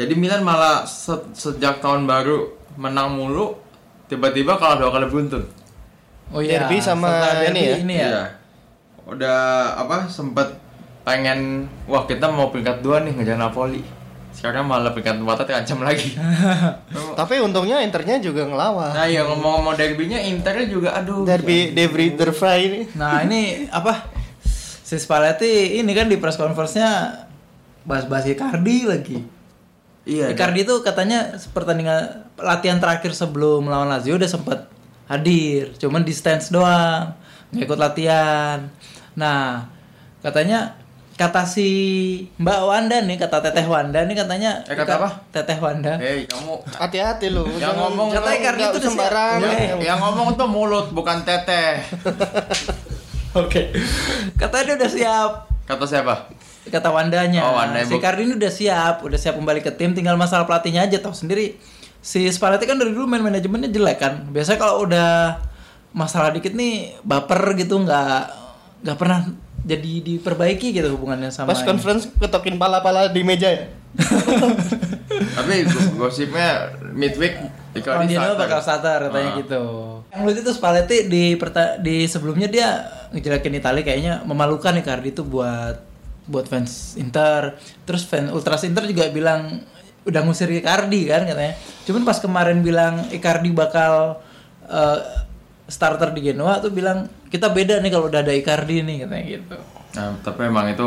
Jadi 0.00 0.16
Milan 0.16 0.40
malah 0.40 0.88
se- 0.88 1.28
sejak 1.36 1.84
tahun 1.84 2.08
baru 2.08 2.48
menang 2.80 3.12
mulu, 3.12 3.60
tiba-tiba 4.08 4.56
kalah 4.56 4.80
dua 4.80 4.90
kali 4.96 5.12
beruntun. 5.12 5.44
Oh 6.32 6.40
iya. 6.40 6.64
Derby 6.64 6.80
sama 6.80 7.12
derby 7.12 7.44
ini 7.52 7.60
ya? 7.60 7.76
Ini 7.76 7.94
ya. 7.94 8.08
Iya. 8.08 8.24
Udah 9.04 9.38
apa 9.76 10.08
sempet 10.08 10.48
pengen 11.04 11.68
wah 11.84 12.08
kita 12.08 12.24
mau 12.32 12.48
peringkat 12.48 12.80
dua 12.80 13.04
nih 13.04 13.12
ngejar 13.20 13.36
Napoli. 13.36 13.84
Sekarang 14.36 14.68
malah 14.68 14.92
peringkat 14.92 15.16
empatnya 15.16 15.44
terancam 15.48 15.80
lagi. 15.80 16.12
Tapi 17.20 17.40
untungnya 17.40 17.80
Internya 17.80 18.20
juga 18.20 18.44
ngelawan. 18.44 18.92
nah 18.92 19.08
ya 19.08 19.24
ngomong-ngomong 19.24 19.72
derbynya 19.80 20.20
Internya 20.20 20.68
juga 20.68 20.92
aduh. 20.92 21.24
Derby 21.24 21.72
Devry 21.72 22.12
Derfry 22.12 22.58
ini. 22.68 22.80
Nah 22.92 23.24
ini 23.24 23.64
apa? 23.72 24.12
Si 24.86 24.94
Spalletti 25.00 25.80
ini 25.80 25.90
kan 25.96 26.06
di 26.06 26.20
press 26.20 26.36
conference-nya 26.36 27.24
bahas-bahas 27.88 28.28
Icardi 28.28 28.84
lagi. 28.84 29.18
Iya. 30.06 30.30
Icardi 30.30 30.62
itu 30.62 30.84
katanya 30.84 31.34
pertandingan 31.50 32.28
latihan 32.38 32.78
terakhir 32.78 33.10
sebelum 33.16 33.66
melawan 33.66 33.90
Lazio 33.90 34.14
udah 34.14 34.30
sempet 34.30 34.68
hadir, 35.10 35.74
cuman 35.78 36.02
di 36.06 36.14
stands 36.14 36.50
doang, 36.54 37.14
nggak 37.50 37.66
ikut 37.66 37.78
latihan. 37.78 38.70
Nah, 39.18 39.66
katanya 40.22 40.78
kata 41.16 41.42
si 41.42 41.68
Mbak 42.36 42.60
Wanda 42.62 43.00
nih, 43.00 43.16
kata 43.16 43.40
Teteh 43.40 43.64
Wanda 43.64 44.04
nih 44.04 44.12
katanya 44.14 44.60
Eh, 44.62 44.76
kata 44.76 44.92
apa? 44.96 45.08
Teteh 45.30 45.56
Wanda. 45.56 45.96
Hei 45.96 46.24
kamu 46.24 46.60
Hati-hati 46.70 47.32
lu. 47.32 47.48
Yang 47.48 47.60
Jangan- 47.64 47.78
ngomong 47.82 48.08
jangan- 48.10 48.26
kata 48.26 48.38
Icardi 48.38 48.60
nggak 48.60 48.70
itu 48.70 48.80
sembarang. 48.84 49.36
siap. 49.38 49.56
yang, 49.56 49.80
yang 49.82 49.98
ngomong 49.98 50.28
tuh 50.36 50.44
mulut 50.46 50.86
bukan 50.92 51.24
teteh. 51.24 51.80
Oke. 53.40 53.72
Katanya 54.34 54.64
dia 54.66 54.76
udah 54.76 54.90
siap. 54.90 55.30
Kata 55.64 55.84
siapa? 55.84 56.14
Kata 56.66 56.88
Wandanya. 56.90 57.40
Oh, 57.42 57.54
Wanda 57.54 57.80
si 57.80 57.96
ini 57.96 58.32
udah 58.34 58.52
siap, 58.52 58.94
udah 59.00 59.16
siap 59.16 59.34
kembali 59.34 59.60
ke 59.60 59.72
tim, 59.72 59.92
tinggal 59.92 60.14
masalah 60.14 60.44
pelatihnya 60.44 60.84
aja 60.84 60.98
tahu 60.98 61.12
sendiri. 61.12 61.56
si 61.96 62.22
Spalletti 62.30 62.70
kan 62.70 62.78
dari 62.78 62.94
dulu 62.94 63.02
main 63.04 63.18
manajemennya 63.20 63.66
jelek 63.66 63.98
kan. 63.98 64.30
Biasanya 64.30 64.60
kalau 64.60 64.86
udah 64.86 65.42
masalah 65.90 66.30
dikit 66.30 66.54
nih 66.54 66.94
baper 67.02 67.56
gitu 67.56 67.82
nggak 67.82 68.30
nggak 68.84 68.94
pernah 68.94 69.26
jadi 69.66 69.92
diperbaiki 70.00 70.70
gitu 70.70 70.86
hubungannya 70.88 71.28
sama 71.28 71.50
Pas 71.50 71.58
ini. 71.58 71.66
conference 71.66 72.06
ketokin 72.14 72.54
pala-pala 72.54 73.10
di 73.10 73.20
meja 73.20 73.50
ya. 73.50 73.66
Tapi 75.34 75.54
go- 75.64 75.94
gosipnya 75.98 76.48
midweek 76.92 77.34
Icardi 77.74 78.14
starter. 78.14 78.38
bakal 78.38 78.60
starter 78.60 78.98
katanya 79.04 79.30
Ah. 79.30 79.36
gitu. 79.36 79.62
Yang 80.08 80.22
lucu 80.22 80.40
itu 80.40 80.52
Spalletti 80.52 80.96
di 81.06 81.22
di 81.82 81.96
sebelumnya 82.06 82.46
dia 82.46 82.68
ngejelekin 83.10 83.52
Italia 83.54 83.82
kayaknya 83.82 84.14
memalukan 84.22 84.72
Icardi 84.74 85.10
itu 85.10 85.22
buat 85.22 85.82
buat 86.24 86.46
fans 86.46 86.96
Inter. 86.96 87.54
Terus 87.82 88.02
fans 88.02 88.30
Ultras 88.30 88.62
Inter 88.62 88.84
juga 88.84 89.08
bilang 89.08 89.60
udah 90.02 90.20
ngusir 90.22 90.48
Icardi 90.48 91.04
kan 91.04 91.24
katanya. 91.24 91.52
Cuman 91.84 92.02
pas 92.02 92.16
kemarin 92.16 92.60
bilang 92.60 93.10
Icardi 93.10 93.50
bakal 93.50 94.22
eh, 94.64 95.00
starter 95.66 96.14
di 96.14 96.30
Genoa 96.30 96.62
tuh 96.62 96.70
bilang 96.70 97.10
kita 97.30 97.50
beda 97.50 97.82
nih 97.82 97.90
kalau 97.90 98.06
udah 98.06 98.22
ada 98.22 98.32
Icardi 98.32 98.86
nih 98.86 99.06
katanya 99.06 99.24
gitu. 99.26 99.56
Nah, 99.96 100.12
tapi 100.20 100.46
emang 100.46 100.68
itu 100.70 100.86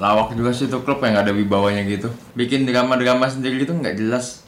lawak 0.00 0.32
juga 0.34 0.50
sih 0.50 0.66
itu 0.66 0.78
klub 0.82 0.98
yang 1.04 1.18
nggak 1.18 1.26
ada 1.30 1.34
wibawanya 1.34 1.82
gitu. 1.86 2.10
Bikin 2.34 2.66
drama-drama 2.66 3.28
sendiri 3.28 3.62
gitu 3.62 3.76
nggak 3.76 3.96
jelas. 4.00 4.42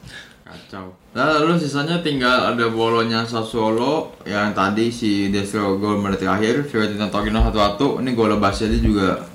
Kacau. 0.48 0.96
Nah, 1.12 1.38
lalu 1.38 1.60
sisanya 1.60 2.00
tinggal 2.00 2.56
ada 2.56 2.72
bolonya 2.72 3.22
Sassuolo 3.28 4.16
yang 4.24 4.56
tadi 4.56 4.88
si 4.88 5.28
Destro 5.28 5.76
gol 5.76 6.00
menit 6.00 6.24
terakhir, 6.24 6.64
Fiorentina 6.64 7.12
Torino 7.12 7.44
1-1. 7.44 8.00
Ini 8.00 8.10
gol 8.16 8.32
Basili 8.40 8.80
juga 8.80 9.28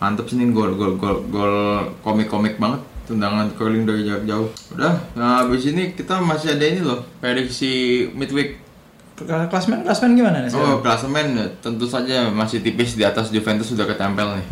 mantep 0.00 0.26
sih 0.26 0.40
ini 0.40 0.50
gol 0.50 0.74
gol 0.74 0.96
gol 0.96 1.22
gol 1.28 1.54
komik-komik 2.00 2.56
banget 2.56 2.80
tendangan 3.04 3.50
curling 3.58 3.84
dari 3.84 4.06
jarak 4.06 4.24
jauh. 4.24 4.48
Udah, 4.74 4.94
nah 5.18 5.44
habis 5.44 5.66
ini 5.66 5.92
kita 5.98 6.22
masih 6.22 6.54
ada 6.54 6.64
ini 6.66 6.80
loh, 6.80 7.02
prediksi 7.18 8.06
midweek 8.14 8.69
Klasmen 9.20 9.84
klasmen 9.84 10.16
gimana 10.16 10.40
nih? 10.40 10.48
sekarang? 10.48 10.70
Oh, 10.70 10.78
klasemen 10.80 11.26
ya, 11.34 11.46
tentu 11.60 11.84
saja 11.84 12.28
masih 12.28 12.64
tipis 12.64 12.96
di 12.96 13.04
atas 13.04 13.28
Juventus 13.28 13.68
sudah 13.68 13.84
ketempel 13.84 14.40
nih. 14.40 14.46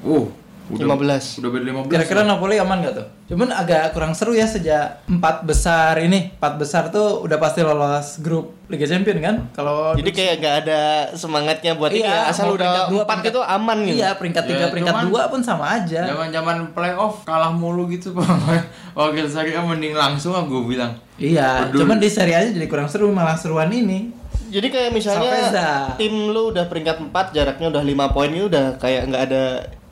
Uh, 0.00 0.24
udah 0.66 0.86
15. 0.88 1.38
Udah 1.38 1.50
beda 1.52 1.64
15. 1.86 1.92
Kira-kira 1.92 2.20
Napoli 2.24 2.56
aman 2.56 2.80
gak 2.80 2.94
tuh? 2.96 3.06
Cuman 3.26 3.50
agak 3.50 3.90
kurang 3.90 4.14
seru 4.14 4.32
ya 4.32 4.46
sejak 4.46 5.04
empat 5.06 5.44
besar 5.44 5.98
ini. 5.98 6.32
Empat 6.32 6.58
besar 6.58 6.88
tuh 6.88 7.22
udah 7.22 7.38
pasti 7.38 7.62
lolos 7.62 8.18
grup 8.18 8.54
Liga 8.66 8.82
Champion 8.82 9.18
kan? 9.20 9.36
Kalau 9.52 9.94
Jadi 9.94 10.10
kayak 10.10 10.34
gak 10.40 10.54
ada 10.64 10.80
semangatnya 11.12 11.74
buat 11.74 11.90
ini 11.90 12.02
Iya, 12.02 12.10
ya. 12.10 12.30
Asal 12.30 12.50
peringkat 12.50 12.56
udah 12.56 12.72
dua, 12.88 13.02
empat 13.02 13.18
peringkat- 13.20 13.30
itu 13.30 13.40
aman 13.44 13.78
gitu. 13.82 13.96
Iya, 13.96 14.10
peringkat 14.16 14.42
Ya, 14.42 14.50
tiga, 14.50 14.64
peringkat 14.70 14.94
cuman- 14.94 15.06
dua 15.06 15.22
pun 15.28 15.40
sama 15.42 15.64
aja. 15.76 16.00
Zaman-zaman 16.06 16.56
playoff 16.72 17.14
kalah 17.22 17.52
mulu 17.52 17.86
gitu 17.86 18.10
Wakil 18.96 19.26
Serie 19.28 19.54
A 19.54 19.62
mending 19.62 19.94
langsung 19.94 20.34
gue 20.34 20.62
bilang. 20.64 20.94
Iya, 21.16 21.72
Peduli. 21.72 21.80
cuman 21.80 21.96
di 21.96 22.08
Serie 22.12 22.36
A 22.36 22.44
jadi 22.44 22.68
kurang 22.68 22.88
seru 22.92 23.08
malah 23.08 23.36
seruan 23.40 23.72
ini. 23.72 24.12
Jadi 24.46 24.68
kayak 24.70 24.90
misalnya 24.94 25.50
Savezza. 25.50 25.70
tim 25.98 26.12
lu 26.30 26.54
udah 26.54 26.70
peringkat 26.70 27.02
4 27.10 27.34
jaraknya 27.34 27.66
udah 27.72 27.82
5 27.82 28.14
poin 28.14 28.30
itu 28.30 28.46
udah 28.46 28.78
kayak 28.78 29.10
nggak 29.10 29.22
ada 29.32 29.42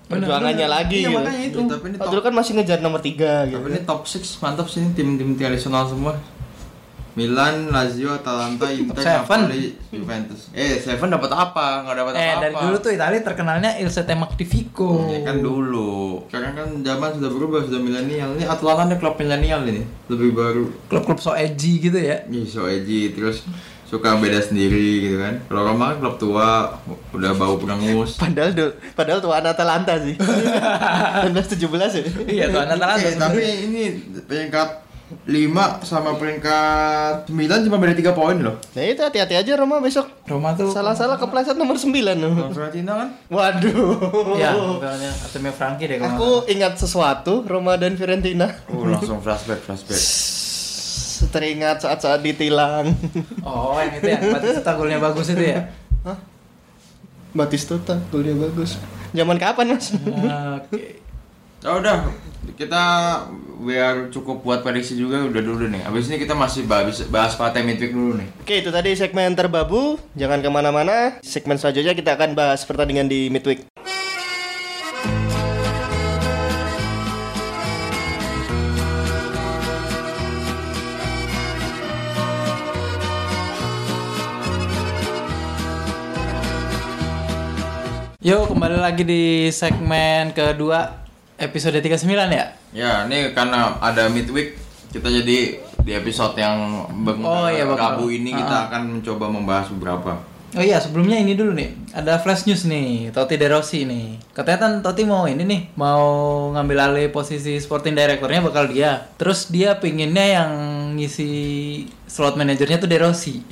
perjuangannya 0.04 0.69
bener. 0.69 0.76
lagi 0.78 0.97
Iya, 1.00 1.09
gitu. 1.09 1.16
makanya 1.19 1.40
itu. 1.43 1.59
Ya, 1.59 1.71
tapi 1.73 1.87
ini 1.90 1.97
top, 1.99 2.09
dulu 2.12 2.21
kan 2.23 2.33
masih 2.37 2.52
ngejar 2.61 2.78
nomor 2.85 3.00
3 3.00 3.50
gitu. 3.50 3.57
tapi 3.57 3.69
ini 3.73 3.81
top 3.83 4.00
6 4.04 4.43
mantap 4.45 4.66
sih 4.69 4.78
ini 4.85 4.90
tim-tim 4.93 5.31
tradisional 5.35 5.88
semua. 5.88 6.12
Milan, 7.14 7.71
Lazio, 7.71 8.11
Atalanta, 8.12 8.66
Inter, 8.68 8.99
seven. 8.99 9.40
Napoli, 9.44 9.71
Juventus. 9.88 10.50
Eh, 10.50 10.76
Seven 10.76 11.06
dapat 11.09 11.30
apa? 11.30 11.83
Nggak 11.83 11.97
dapat 11.97 12.12
Eh, 12.12 12.21
apa-apa. 12.25 12.40
dari 12.40 12.54
dulu 12.59 12.76
tuh 12.76 12.90
Italia 12.90 13.21
terkenalnya 13.21 13.71
Il 13.76 13.87
Sette 13.87 14.12
Magnifico. 14.12 15.06
Ya 15.06 15.23
kan 15.23 15.38
dulu. 15.38 16.26
Sekarang 16.26 16.52
kan 16.52 16.68
zaman 16.80 17.11
sudah 17.12 17.30
berubah, 17.30 17.61
sudah 17.62 17.78
milenial. 17.78 18.35
Ini 18.35 18.44
Atlanta 18.44 18.83
nih 18.85 18.99
klub 18.99 19.14
milenial 19.14 19.62
ini, 19.64 19.83
lebih 20.09 20.30
baru. 20.33 20.64
Klub-klub 20.85 21.18
so 21.18 21.30
edgy 21.33 21.78
gitu 21.80 21.97
ya. 21.97 22.26
Ih, 22.26 22.44
so 22.44 22.66
edgy 22.66 23.11
terus 23.11 23.47
suka 23.85 24.18
beda 24.18 24.42
sendiri 24.42 25.06
gitu 25.06 25.16
kan. 25.16 25.38
Kalau 25.44 25.62
Roma 25.64 25.94
kan 25.94 26.02
klub 26.02 26.16
tua, 26.18 26.66
udah 27.11 27.30
bau 27.33 27.54
perangus. 27.56 28.18
Padahal 28.18 28.50
du- 28.50 28.75
padahal 28.92 29.23
tuan 29.23 29.44
Atalanta 29.44 29.94
sih. 29.97 30.18
1917 31.30 31.71
ya. 31.94 32.02
Iya, 32.26 32.44
tuh 32.50 32.61
anak 32.61 32.99
Eh, 32.99 33.14
tapi 33.14 33.42
ini 33.64 33.83
peringkat 34.21 34.84
5 35.23 35.30
sama 35.83 36.14
peringkat 36.14 37.26
9 37.26 37.35
cuma 37.64 37.76
beda 37.76 37.94
3 37.94 38.11
poin 38.12 38.37
loh. 38.37 38.56
Nah 38.71 38.83
itu 38.83 38.99
hati-hati 38.99 39.35
aja 39.35 39.52
Roma 39.54 39.78
besok. 39.78 40.06
Roma 40.25 40.52
tuh 40.52 40.68
Salah-salah 40.68 41.16
kepleset 41.16 41.54
nomor 41.54 41.75
9 41.75 41.90
Kalau 41.92 42.50
Fiorentina 42.50 42.92
kan 42.97 43.09
Waduh. 43.26 44.35
Ya, 44.35 44.50
pokoknya 44.52 45.11
Artemio 45.11 45.52
Frankie 45.52 45.87
deh 45.87 45.97
kalau 45.97 46.11
Aku 46.11 46.28
ingat 46.47 46.75
sesuatu 46.76 47.42
Roma 47.42 47.75
dan 47.75 47.94
Fiorentina. 47.94 48.50
uh, 48.66 48.85
langsung 48.85 49.18
flashback 49.18 49.61
flashback. 49.61 50.00
Teringat 51.30 51.80
saat-saat 51.80 52.21
ditilang. 52.21 52.90
Oh, 53.44 53.76
yang 53.76 53.94
itu 53.94 54.09
ya. 54.09 54.18
Batista 54.30 54.73
golnya 54.73 54.99
bagus 54.99 55.28
itu 55.28 55.44
ya. 55.44 55.68
Hah? 56.02 56.18
Batistuta, 57.33 57.97
golnya 58.09 58.35
bagus. 58.38 58.76
Zaman 59.11 59.37
kapan 59.37 59.75
mas? 59.75 59.92
Oke. 60.59 61.03
Ya 61.64 61.80
udah, 61.80 62.12
kita 62.61 62.85
biar 63.64 64.12
cukup 64.12 64.44
buat 64.44 64.61
prediksi 64.61 65.00
juga 65.00 65.25
udah 65.25 65.40
dulu 65.40 65.64
nih. 65.73 65.80
Abis 65.88 66.12
ini 66.12 66.21
kita 66.21 66.37
masih 66.37 66.68
bahas 66.68 67.00
bahas 67.09 67.40
partai 67.40 67.64
midweek 67.64 67.97
dulu 67.97 68.21
nih. 68.21 68.28
Oke 68.44 68.61
itu 68.61 68.68
tadi 68.68 68.92
segmen 68.92 69.33
terbabu. 69.33 69.97
Jangan 70.12 70.44
ke 70.44 70.52
mana-mana. 70.52 71.16
Segmen 71.25 71.56
selanjutnya 71.56 71.97
kita 71.97 72.21
akan 72.21 72.37
bahas 72.37 72.68
pertandingan 72.68 73.09
di 73.09 73.33
midweek. 73.33 73.64
Yuk 88.21 88.52
kembali 88.52 88.76
lagi 88.85 89.00
di 89.09 89.49
segmen 89.49 90.37
kedua 90.37 91.03
episode 91.38 91.79
39 91.79 92.07
ya. 92.31 92.47
Ya, 92.75 92.93
ini 93.07 93.35
karena 93.35 93.79
ada 93.83 94.07
midweek 94.11 94.59
kita 94.95 95.11
jadi 95.11 95.59
di 95.59 95.93
episode 95.93 96.38
yang 96.38 96.87
Oh, 97.23 97.50
iya, 97.50 97.67
bakal. 97.67 97.99
Rabu 97.99 98.07
ini 98.11 98.31
kita 98.31 98.71
akan 98.71 99.00
mencoba 99.00 99.26
membahas 99.29 99.69
beberapa. 99.75 100.35
Oh 100.55 100.62
iya 100.62 100.79
sebelumnya 100.79 101.19
ini 101.19 101.35
dulu 101.35 101.50
nih 101.50 101.91
ada 101.91 102.14
flash 102.23 102.47
news 102.47 102.62
nih 102.62 103.11
Totti 103.11 103.35
De 103.35 103.50
Rossi 103.50 103.83
nih 103.91 104.23
katanya 104.31 104.59
kan 104.62 104.73
Totti 104.87 105.03
mau 105.03 105.26
ini 105.26 105.43
nih 105.43 105.75
mau 105.75 106.07
ngambil 106.55 106.79
alih 106.79 107.07
posisi 107.11 107.59
sporting 107.59 107.91
directornya 107.91 108.38
bakal 108.38 108.71
dia 108.71 109.03
terus 109.19 109.50
dia 109.50 109.75
pinginnya 109.83 110.23
yang 110.23 110.50
ngisi 110.95 111.31
slot 112.07 112.38
manajernya 112.38 112.79
tuh 112.79 112.87
De 112.87 113.03
Rossi 113.03 113.43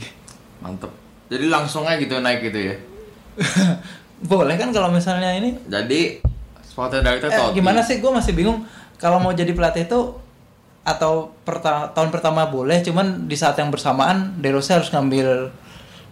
Mantep. 0.62 0.94
Jadi 1.26 1.50
langsung 1.50 1.82
aja 1.90 1.98
gitu 1.98 2.22
naik 2.22 2.38
gitu 2.46 2.70
ya. 2.70 2.74
boleh 4.30 4.54
kan 4.54 4.70
kalau 4.70 4.94
misalnya 4.94 5.34
ini 5.34 5.58
Jadi 5.66 6.22
sporting 6.72 7.04
director 7.04 7.28
eh, 7.28 7.36
Totti. 7.36 7.54
gimana 7.54 7.80
sih 7.80 8.00
gue 8.00 8.08
masih 8.08 8.32
bingung 8.32 8.64
kalau 8.96 9.18
mau 9.18 9.30
jadi 9.30 9.52
pelatih 9.52 9.84
itu 9.84 10.00
atau 10.82 11.12
perta- 11.38 11.92
tahun 11.92 12.08
pertama 12.08 12.42
boleh 12.44 12.80
cuman 12.80 13.28
di 13.28 13.36
saat 13.36 13.54
yang 13.54 13.68
bersamaan 13.68 14.34
De 14.34 14.48
Rossi 14.48 14.72
harus 14.72 14.88
ngambil 14.88 15.52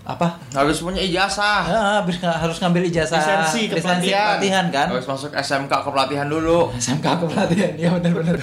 apa 0.00 0.36
Harus 0.50 0.80
punya 0.80 0.98
ijazah. 0.98 1.60
Ya, 1.62 1.80
habis 1.98 2.18
nga- 2.18 2.34
harus 2.34 2.56
ngambil 2.56 2.82
ijazah 2.84 3.20
Lisensi 3.20 3.68
kepelatihan. 3.68 4.26
pelatihan 4.32 4.66
kan. 4.68 4.86
Harus 4.90 5.06
masuk 5.06 5.30
SMK 5.30 5.70
ke 5.70 5.88
pelatihan 5.88 6.26
dulu. 6.26 6.72
SMK 6.82 7.06
aku 7.06 7.24
pelatihan, 7.26 7.72
iya 7.74 7.90
benar-benar. 7.92 8.40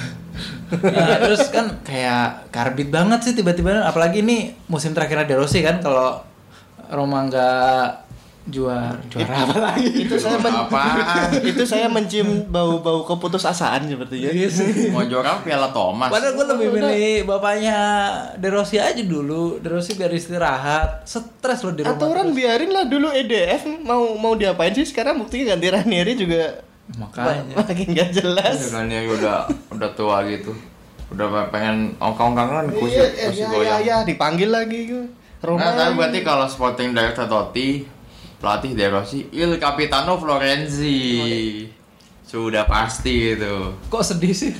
Nah, 0.69 1.17
terus 1.19 1.49
kan 1.49 1.81
kayak 1.81 2.51
karbit 2.51 2.87
banget 2.87 3.19
sih 3.21 3.33
tiba-tiba, 3.33 3.83
apalagi 3.83 4.21
ini 4.21 4.53
musim 4.65 4.93
terakhir 4.93 5.25
De 5.25 5.33
Rossi 5.33 5.59
kan 5.59 5.81
kalau 5.81 6.21
Roma 6.87 7.25
nggak 7.25 8.06
juara 8.47 8.95
juara 9.05 9.43
apa 9.43 9.57
lagi? 9.61 9.91
Itu 10.01 10.15
saya 10.15 10.39
men- 10.39 10.55
Apaan? 10.57 11.29
itu 11.51 11.63
saya 11.63 11.87
mencium 11.87 12.47
bau-bau 12.47 13.03
keputusasaan 13.03 13.85
sepertinya. 13.85 14.29
Iya 14.29 14.47
sih. 14.47 14.87
Mau 14.87 15.03
juara 15.03 15.39
Piala 15.39 15.67
Thomas. 15.69 16.07
Padahal 16.07 16.33
gue 16.33 16.45
lebih 16.49 16.67
milih 16.73 17.15
bapaknya 17.25 17.77
De 18.35 18.47
Rossi 18.47 18.77
aja 18.77 18.97
dulu. 18.97 19.57
De 19.57 19.67
Rossi 19.67 19.93
biar 19.93 20.09
istirahat. 20.09 21.03
Stres 21.03 21.59
loh 21.61 21.71
di 21.71 21.83
rumah. 21.83 21.93
Atau 21.93 22.07
orang 22.09 22.31
biarin 22.31 22.69
lah 22.69 22.83
dulu 22.83 23.07
EDF 23.09 23.67
mau 23.81 24.15
mau 24.15 24.33
diapain 24.33 24.71
sih 24.71 24.83
sekarang 24.83 25.17
buktinya 25.17 25.53
ganti 25.53 25.67
Ranieri 25.67 26.13
juga 26.13 26.63
Makanya. 26.93 27.53
makin 27.59 27.87
gak 27.91 28.09
jelas. 28.13 28.55
Ya 28.57 28.69
kan 28.73 28.87
ya 28.87 28.99
udah 29.05 29.37
udah 29.69 29.89
tua 29.91 30.23
gitu. 30.25 30.55
Udah 31.07 31.27
pengen 31.47 31.95
ongkang-ongkangan 31.97 32.67
kursi 32.69 32.95
Iya, 32.95 33.07
kursi 33.25 33.39
ya, 33.39 33.45
ya, 33.45 33.51
goyang. 33.53 33.81
ya, 33.81 33.97
dipanggil 34.03 34.47
lagi. 34.47 34.79
Roma. 35.37 35.61
Nah, 35.61 35.71
tapi 35.77 35.91
berarti 35.95 36.19
kalau 36.21 36.43
sporting 36.45 36.91
director 36.91 37.23
Totti, 37.25 37.85
pelatih 38.37 38.77
De 38.77 38.85
Rossi, 38.89 39.25
Il 39.33 39.57
Capitano 39.57 40.17
Florenzi. 40.17 41.65
Sudah 42.27 42.67
pasti 42.67 43.33
itu. 43.33 43.55
Kok 43.87 44.03
sedih 44.03 44.33
sih? 44.35 44.51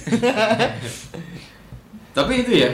Tapi 2.18 2.34
itu 2.42 2.64
ya, 2.64 2.72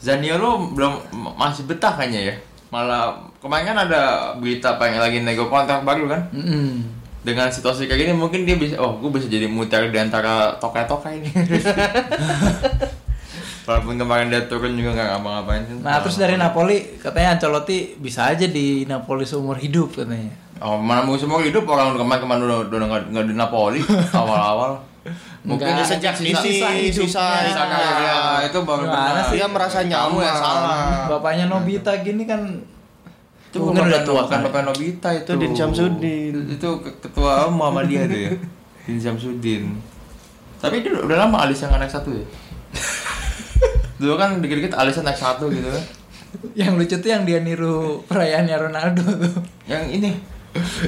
Zaniolo 0.00 0.72
belum 0.72 0.92
masih 1.36 1.68
betah 1.68 1.94
kayaknya 1.94 2.20
ya. 2.32 2.34
Malah 2.72 3.28
kemarin 3.38 3.74
kan 3.74 3.78
ada 3.86 4.02
berita 4.40 4.80
pengen 4.80 5.04
lagi 5.04 5.20
nego 5.20 5.46
kontrak 5.52 5.84
baru 5.84 6.08
kan. 6.08 6.22
Mm-mm. 6.32 6.80
Dengan 7.22 7.52
situasi 7.52 7.86
kayak 7.86 8.08
gini 8.08 8.12
mungkin 8.18 8.42
dia 8.42 8.58
bisa, 8.58 8.80
oh 8.82 8.98
gue 8.98 9.10
bisa 9.14 9.30
jadi 9.30 9.46
muter 9.46 9.94
di 9.94 9.98
antara 10.00 10.58
tokai-tokai 10.58 11.22
ini. 11.22 11.30
Walaupun 13.62 13.94
kemarin 13.94 14.26
dia 14.26 14.42
turun 14.44 14.74
juga 14.74 14.90
nggak 14.92 15.08
ngapa-ngapain 15.12 15.62
sih. 15.62 15.74
Nah, 15.78 16.02
terus 16.02 16.16
dari 16.16 16.34
Napoli 16.34 16.98
katanya 16.98 17.38
Ancelotti 17.38 17.94
bisa 17.96 18.26
aja 18.26 18.42
di 18.44 18.82
Napoli 18.84 19.22
seumur 19.22 19.54
hidup 19.54 19.94
katanya. 19.94 20.34
Oh, 20.58 20.74
mana 20.76 21.02
mau 21.02 21.14
semua 21.14 21.38
hidup 21.40 21.62
orang 21.64 21.94
kemarin-kemarin 21.94 22.42
udah 22.42 22.58
udah 22.68 22.78
nggak 23.06 23.24
di 23.24 23.34
Napoli 23.34 23.78
awal-awal. 24.14 24.82
Mungkin 25.42 25.66
Enggak, 25.68 25.86
sejak 25.88 26.14
sisa- 26.14 26.38
sisa 26.38 26.68
sisa 26.88 27.24
sisa 27.42 27.62
karirnya 27.64 28.14
itu 28.46 28.58
baru 28.62 28.86
benar. 28.86 29.26
sih? 29.26 29.34
dia 29.34 29.46
merasa 29.46 29.78
Kamu 29.80 29.90
nyaman 29.90 30.22
yang 30.22 30.38
salah. 30.38 30.78
Bapaknya 31.08 31.44
Nobita 31.46 31.92
gini 31.98 32.22
kan 32.22 32.46
Itu 33.50 33.58
bukan 33.60 33.84
udah 33.84 34.02
tua 34.02 34.22
kan. 34.24 34.42
Bapak 34.42 34.62
Nobita 34.64 35.08
itu. 35.12 35.26
Itu 35.28 35.32
Din 35.36 35.52
Syamsuddin. 35.52 36.34
Itu 36.48 36.68
ke- 36.78 36.94
ketua 37.00 37.46
Muhammadiyah 37.48 38.06
tuh 38.06 38.20
ya. 38.20 38.30
Din 38.86 38.98
Syamsuddin. 38.98 39.62
Tapi 40.56 40.78
dia 40.78 40.94
udah 40.94 41.16
lama 41.20 41.42
alis 41.42 41.58
yang 41.58 41.74
naik 41.74 41.90
satu 41.90 42.10
ya. 42.10 42.22
Dulu 44.02 44.14
kan 44.18 44.42
dikit-dikit 44.42 44.74
alisnya 44.74 45.06
naik 45.06 45.18
satu 45.22 45.46
gitu 45.54 45.70
kan. 45.70 45.84
Yang 46.58 46.72
lucu 46.80 46.96
tuh 46.96 47.10
yang 47.12 47.22
dia 47.28 47.38
niru 47.44 48.00
perayaannya 48.08 48.56
Ronaldo 48.56 49.04
tuh. 49.04 49.34
Yang 49.68 49.84
ini 50.00 50.10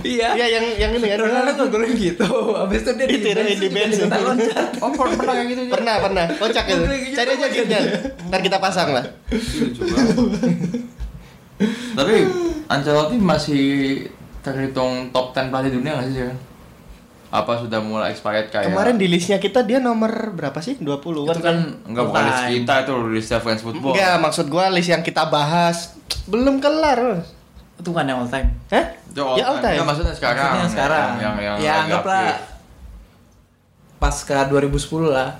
iya. 0.04 0.32
Iya 0.36 0.46
yang 0.60 0.64
yang 0.76 0.90
ini 0.96 1.06
kan 1.14 1.18
Ronaldo 1.20 1.68
ngegolin 1.68 1.92
gitu. 1.94 2.28
Habis 2.56 2.80
itu 2.80 2.90
dia 2.96 3.06
Ditiruin 3.06 3.58
di 3.60 3.68
bench. 3.68 3.96
juga 4.00 4.18
loncat. 4.24 4.68
Oh, 4.80 4.90
pernah 4.92 5.14
pernah 5.20 5.34
kayak 5.36 5.48
gitu 5.52 5.62
dia. 5.68 5.74
Pernah 5.76 5.94
pernah 6.00 6.24
kocak 6.36 6.64
itu. 6.68 6.82
Cari 7.12 7.30
aja 7.36 7.46
gifnya. 7.52 7.80
Ntar 8.28 8.40
kita 8.40 8.56
pasang 8.56 8.88
lah. 8.96 9.04
Itu. 9.30 9.84
Tapi 11.94 12.16
Ancelotti 12.72 13.16
masih 13.20 13.64
terhitung 14.44 15.08
top 15.12 15.32
10 15.32 15.48
pelatih 15.48 15.72
dunia 15.76 15.96
nggak 15.96 16.06
sih 16.08 16.14
dia? 16.20 16.32
Apa 17.34 17.58
sudah 17.58 17.82
mulai 17.82 18.14
expired 18.14 18.46
kayak 18.46 18.70
Kemarin 18.70 18.94
di 18.94 19.10
listnya 19.10 19.36
kita 19.36 19.60
dia 19.60 19.82
nomor 19.82 20.06
berapa 20.30 20.54
sih? 20.58 20.78
20 20.78 20.86
Itu 20.86 21.26
kan? 21.26 21.42
kan 21.42 21.56
Enggak 21.82 22.04
bukan 22.06 22.22
list 22.24 22.42
kita 22.48 22.74
itu 22.80 22.94
list 23.10 23.30
fans 23.36 23.58
football. 23.60 23.90
Enggak, 23.90 24.14
maksud 24.22 24.46
gua 24.46 24.70
list 24.70 24.86
yang 24.86 25.02
kita 25.02 25.26
bahas 25.26 25.98
belum 26.24 26.62
kelar. 26.62 27.26
Itu 27.74 27.90
kan 27.90 28.06
yang 28.06 28.22
all 28.22 28.30
time. 28.30 28.54
Hah? 28.70 28.86
Itu 29.04 29.20
all 29.20 29.34
Ya 29.34 29.44
all 29.44 29.58
time. 29.58 29.66
time. 29.66 29.74
Enggak, 29.74 29.88
maksudnya 29.90 30.14
sekarang. 30.14 30.38
Maksudnya 30.38 30.62
yang 30.62 30.70
sekarang. 30.70 31.08
Yang 31.10 31.18
yang, 31.18 31.34
yang 31.34 31.56
ya 31.58 31.72
lagi 31.72 31.82
anggaplah 31.82 32.22
update. 32.22 32.42
pasca 33.98 34.38
2010 34.46 35.10
lah. 35.10 35.30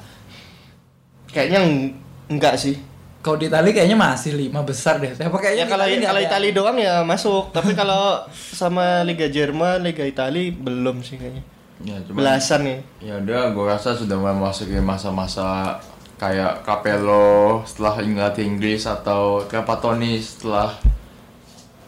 Kayaknya 1.29 1.59
eng- 1.63 1.95
enggak 2.29 2.55
sih. 2.57 2.75
Kalau 3.21 3.41
di 3.41 3.47
Itali 3.47 3.73
kayaknya 3.73 3.97
masih 3.97 4.35
lima 4.35 4.61
besar 4.61 4.99
deh. 4.99 5.09
Tapi 5.11 5.31
kayaknya 5.33 5.65
Ya 5.65 5.71
kalau 5.71 5.85
Itali 5.87 6.03
kalau 6.03 6.19
nggak. 6.19 6.29
Itali 6.29 6.49
doang 6.51 6.77
ya 6.77 6.95
masuk, 7.03 7.49
tapi 7.51 7.73
kalau 7.73 8.21
sama 8.29 9.01
Liga 9.01 9.25
Jerman, 9.27 9.81
Liga 9.81 10.03
Itali 10.03 10.51
belum 10.51 11.01
sih 11.01 11.17
kayaknya 11.17 11.41
ya, 11.83 11.97
cuman, 12.07 12.19
belasan 12.23 12.61
nih. 12.63 12.79
Ya 13.03 13.15
udah 13.19 13.51
gue 13.51 13.65
rasa 13.67 13.97
sudah 13.99 14.15
mulai 14.15 14.37
masuki 14.39 14.79
masa-masa 14.79 15.81
kayak 16.15 16.63
Capello 16.63 17.67
setelah 17.67 17.99
ingat 18.05 18.39
Inggris 18.39 18.87
atau 18.87 19.43
Trapattoni 19.51 20.23
setelah 20.23 20.71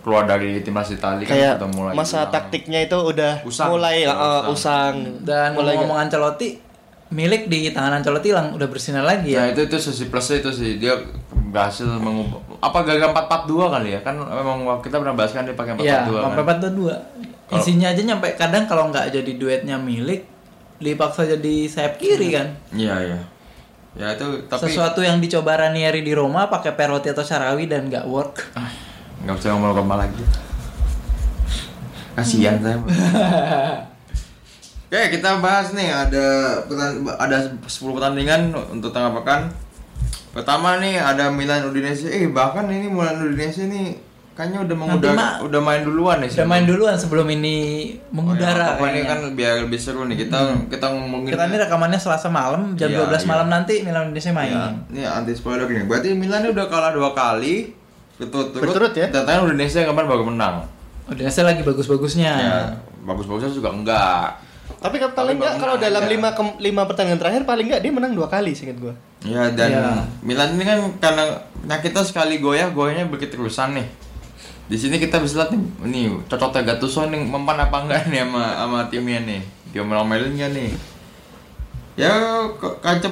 keluar 0.07 0.23
dari 0.23 0.63
timnas 0.63 0.87
Italia 0.95 1.27
kan 1.27 1.35
kayak 1.35 1.55
kan 1.59 1.71
mulai 1.75 1.93
masa 1.99 2.23
ilang. 2.23 2.31
taktiknya 2.31 2.87
itu 2.87 2.95
udah 2.95 3.43
usang. 3.43 3.75
mulai 3.75 4.07
ya, 4.07 4.15
uh, 4.15 4.47
usang. 4.51 4.55
usang. 4.55 4.95
Dan 5.27 5.59
mulai 5.59 5.75
ngomong 5.75 5.99
Ancelotti 5.99 6.63
milik 7.11 7.51
di 7.51 7.71
tangan 7.75 8.03
Ancelotti 8.03 8.31
lang 8.31 8.55
udah 8.55 8.71
bersinar 8.71 9.03
lagi 9.03 9.35
ya? 9.35 9.47
Nah 9.47 9.47
itu 9.55 9.67
itu 9.67 9.77
sisi 9.83 10.07
plusnya 10.07 10.43
itu 10.43 10.51
sih. 10.55 10.79
Dia 10.79 10.95
berhasil 11.51 11.87
mengubah 11.87 12.39
apa 12.63 12.79
gagal 12.87 13.11
4-4-2 13.15 13.75
kali 13.75 13.89
ya? 13.99 14.01
Kan 14.07 14.15
memang 14.23 14.79
kita 14.79 15.03
pernah 15.03 15.15
bahas 15.19 15.35
kan 15.35 15.43
dia 15.43 15.59
pakai 15.59 15.75
iya, 15.83 16.07
empat 16.07 16.07
empat 16.07 16.07
dua 16.07 16.19
empat 16.23 16.31
kan? 16.31 16.45
empat 16.47 16.75
dua 16.75 16.95
Kalo, 17.47 17.63
Isinya 17.63 17.95
aja 17.95 18.03
nyampe 18.03 18.35
kadang 18.35 18.67
kalau 18.67 18.91
nggak 18.91 19.15
jadi 19.15 19.33
duetnya 19.39 19.79
milik 19.79 20.27
dipaksa 20.83 21.25
jadi 21.25 21.71
sayap 21.71 21.95
kiri 21.97 22.35
kan. 22.35 22.59
Iya 22.75 22.95
iya. 23.07 23.21
Ya 23.97 24.13
itu 24.13 24.45
tapi 24.45 24.69
sesuatu 24.69 25.01
yang 25.01 25.23
dicoba 25.25 25.57
Ranieri 25.57 26.05
di 26.05 26.13
Roma 26.13 26.53
pakai 26.53 26.77
Perotti 26.77 27.09
atau 27.09 27.25
Sarawi 27.25 27.65
dan 27.65 27.89
nggak 27.89 28.05
work. 28.05 28.53
Ah, 28.53 28.69
nggak 29.25 29.35
ah, 29.35 29.41
usah 29.41 29.49
ngomong 29.57 29.73
Roma 29.73 29.95
lagi. 30.05 30.21
Kasihan 32.13 32.61
saya. 32.61 32.77
Oke, 34.87 35.19
kita 35.19 35.43
bahas 35.43 35.75
nih 35.75 35.91
ada 35.91 36.27
ada 37.19 37.37
10 37.43 37.69
pertandingan 37.69 38.55
untuk 38.71 38.95
tanggapan 38.95 39.17
pekan. 39.19 39.43
Pertama 40.37 40.77
nih 40.79 41.01
ada 41.01 41.33
Milan 41.33 41.65
Udinese. 41.67 42.07
Eh, 42.07 42.29
bahkan 42.29 42.69
ini 42.69 42.87
Milan 42.93 43.19
Udinese 43.19 43.67
ini 43.67 43.97
kayaknya 44.37 44.61
udah 44.63 44.77
mah- 44.77 45.41
udah 45.41 45.61
main 45.61 45.81
duluan 45.81 46.21
nih. 46.21 46.29
Udah 46.31 46.45
main 46.45 46.63
duluan 46.63 46.93
sebelum 46.95 47.25
ini 47.27 47.57
Oh, 48.07 48.21
mengudara. 48.21 48.53
ya, 48.53 48.77
apa 48.77 48.85
ini 48.87 49.01
kayaknya. 49.01 49.09
kan 49.09 49.33
biar 49.33 49.55
lebih 49.65 49.81
seru 49.81 50.05
nih. 50.05 50.17
Kita 50.19 50.39
kita 50.69 50.87
ngomongin 50.87 51.33
Kita 51.33 51.45
ini 51.47 51.57
rekamannya 51.57 51.97
Selasa 51.97 52.29
malam 52.29 52.77
jam 52.77 52.87
Iya, 52.87 53.01
12 53.03 53.17
iya. 53.17 53.27
malam 53.27 53.49
nanti 53.49 53.81
Milan 53.81 54.13
Indonesia 54.13 54.31
main. 54.31 54.53
Ya, 54.53 54.67
ini 54.87 55.03
anti 55.03 55.33
spoiler 55.33 55.65
nih. 55.65 55.83
Berarti 55.83 56.13
Milan 56.13 56.45
ini 56.45 56.53
udah 56.53 56.67
kalah 56.69 56.93
dua 56.93 57.11
kali 57.11 57.73
berturut-turut. 58.17 58.63
Berturut 58.63 58.93
ya? 58.95 59.09
Udinese 59.41 59.77
yang 59.79 59.91
kemarin 59.91 60.05
baru 60.07 60.25
menang. 60.27 60.69
Udinese 61.07 61.41
lagi 61.41 61.61
bagus-bagusnya. 61.61 62.33
Ya, 62.35 62.57
bagus-bagusnya 63.03 63.51
juga 63.51 63.73
enggak. 63.73 64.45
Tapi 64.77 65.01
paling 65.01 65.41
enggak 65.41 65.57
kalau 65.57 65.77
dalam 65.77 66.03
aja. 66.03 66.11
lima 66.11 66.29
ke- 66.31 66.61
lima 66.61 66.85
pertandingan 66.85 67.17
terakhir 67.17 67.43
paling 67.43 67.67
enggak 67.67 67.81
dia 67.81 67.89
menang 67.91 68.13
dua 68.13 68.29
kali 68.29 68.53
seingat 68.53 68.77
gua. 68.77 68.93
Ya 69.23 69.49
dan 69.51 69.69
Iya. 69.71 69.85
Milan 70.21 70.53
ini 70.53 70.65
kan 70.65 70.79
karena 70.99 71.25
nah 71.65 71.81
kita 71.81 72.03
sekali 72.03 72.37
goyah 72.37 72.69
goyahnya 72.69 73.09
begitu 73.09 73.35
terusan 73.35 73.73
nih. 73.73 73.89
Di 74.67 74.75
sini 74.75 74.99
kita 74.99 75.23
bisa 75.23 75.47
lihat 75.47 75.55
nih, 75.55 75.63
nih 75.87 76.05
cocoknya 76.27 76.75
Gattuso 76.75 77.07
nih 77.07 77.23
mempan 77.23 77.55
apa 77.63 77.87
enggak 77.87 78.11
nih 78.11 78.27
sama 78.27 78.45
sama 78.59 78.81
timnya 78.91 79.23
nih. 79.23 79.41
Dia 79.71 79.87
melomelin 79.87 80.35
nggak 80.35 80.51
nih? 80.51 80.71
Ya 81.95 82.13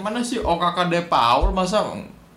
mana 0.03 0.21
sih 0.21 0.43
OKK 0.43 0.79
De 0.91 1.01
Paul 1.07 1.55
masa 1.55 1.87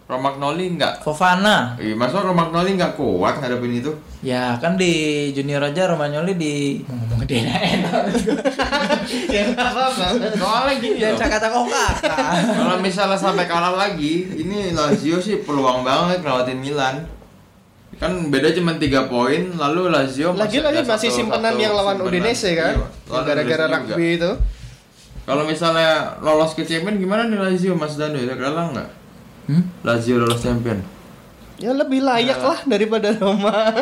Romagnoli 0.08 0.72
enggak? 0.72 1.04
Fofana. 1.04 1.76
Ih, 1.82 1.92
masa 1.92 2.24
Romagnoli 2.24 2.80
enggak 2.80 2.96
kuat 2.96 3.44
ngadepin 3.44 3.84
itu? 3.84 3.92
Ya 4.24 4.56
kan 4.62 4.80
di 4.80 5.28
junior 5.36 5.60
aja 5.60 5.92
Romagnoli 5.92 6.38
di 6.38 6.80
ngomong 6.86 7.28
dia 7.28 7.44
enak. 7.44 8.08
ya. 9.36 9.44
Soalnya 10.40 10.74
gini 10.80 11.04
Ya 11.04 11.12
cakap-cakap 11.12 11.60
oh 11.60 11.68
kakak. 11.68 12.54
Kalau 12.54 12.78
misalnya 12.80 13.20
sampai 13.20 13.50
kalah 13.50 13.76
lagi, 13.76 14.30
ini 14.32 14.72
Lazio 14.72 15.20
sih 15.20 15.44
peluang 15.44 15.84
banget 15.84 16.24
ngelawatin 16.24 16.62
Milan. 16.62 17.17
Kan 17.98 18.30
beda 18.30 18.54
cuma 18.54 18.74
3 18.74 18.80
poin, 19.06 19.42
lalu 19.52 19.90
Lazio 19.90 20.30
Lagi-lagi 20.32 20.80
ada 20.80 20.88
masih 20.88 21.10
simpenan 21.10 21.58
yang 21.58 21.74
lawan 21.74 21.98
simpenan. 21.98 22.14
Udinese 22.14 22.50
kan? 22.54 22.74
Iya, 22.78 23.20
gara-gara 23.24 23.66
rugby 23.68 23.90
juga. 23.90 24.16
itu. 24.16 24.32
Kalau 25.24 25.44
misalnya 25.44 25.90
lolos 26.20 26.54
ke 26.54 26.62
champion 26.62 26.96
gimana 26.96 27.26
nih 27.26 27.36
Lazio 27.36 27.74
Mas 27.74 27.98
Danu? 27.98 28.16
Ya 28.16 28.34
kalah 28.34 28.70
nggak? 28.70 28.90
Hmm? 29.48 29.64
Lazio 29.82 30.16
lolos 30.18 30.40
champion. 30.40 30.80
Ya 31.58 31.74
lebih 31.74 32.00
layak 32.00 32.38
lah 32.38 32.60
daripada 32.64 33.10
Roma. 33.14 33.74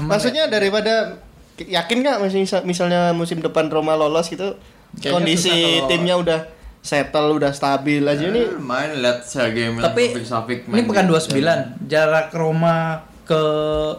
Maksudnya 0.00 0.46
daripada 0.46 1.18
yakin 1.58 1.96
nggak 1.98 2.18
misal- 2.22 2.62
misalnya 2.62 3.10
musim 3.10 3.42
depan 3.42 3.66
Roma 3.66 3.92
lolos 3.92 4.30
gitu 4.30 4.54
Kayaknya 4.94 5.10
kondisi 5.10 5.50
kalau- 5.50 5.88
timnya 5.90 6.14
udah 6.14 6.40
settle 6.78 7.34
udah 7.34 7.50
stabil 7.50 8.00
aja 8.00 8.22
Ya, 8.22 8.30
ini 8.30 8.54
main 8.56 8.94
lihat 8.94 9.26
Sergei 9.26 9.66
Tapi 9.74 10.14
ini 10.14 10.82
pekan 10.86 11.04
di- 11.04 11.12
29. 11.12 11.90
Jarak 11.90 12.30
Roma 12.30 13.02
ke 13.28 13.42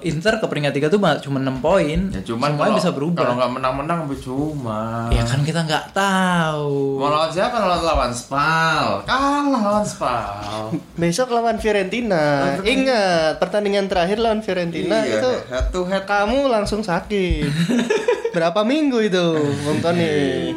Inter 0.09 0.41
ke 0.41 0.45
peringkat 0.49 0.73
3 0.73 0.89
tuh 0.89 0.97
cuma 0.97 1.37
6 1.37 1.61
poin. 1.61 1.99
Ya 2.09 2.21
cuman 2.25 2.57
Semuanya 2.57 2.57
kalau 2.57 2.79
bisa 2.81 2.89
berubah. 2.89 3.21
Kalau 3.21 3.33
nggak 3.37 3.51
menang-menang 3.61 3.99
percuma. 4.09 5.05
Ya 5.13 5.21
kan 5.21 5.45
kita 5.45 5.61
nggak 5.69 5.93
tahu. 5.93 6.97
Mau 6.97 7.13
lawan 7.13 7.29
siapa? 7.29 7.61
Lawan 7.61 7.85
lawan 7.85 8.11
Spal. 8.11 9.05
Kalah 9.05 9.45
lawan 9.45 9.85
Spal. 9.85 10.73
besok 11.01 11.29
lawan 11.29 11.61
Fiorentina. 11.61 12.57
Ingat 12.65 13.37
pertandingan 13.37 13.85
terakhir 13.85 14.17
lawan 14.17 14.41
Fiorentina 14.41 15.05
Iya, 15.05 15.21
itu 15.21 15.31
head 15.53 15.65
to 15.69 15.85
head. 15.85 16.09
kamu 16.09 16.49
langsung 16.49 16.81
sakit. 16.81 17.45
Berapa 18.35 18.65
minggu 18.65 18.97
itu, 19.05 19.25
Bung 19.61 19.77
Tony? 19.81 20.53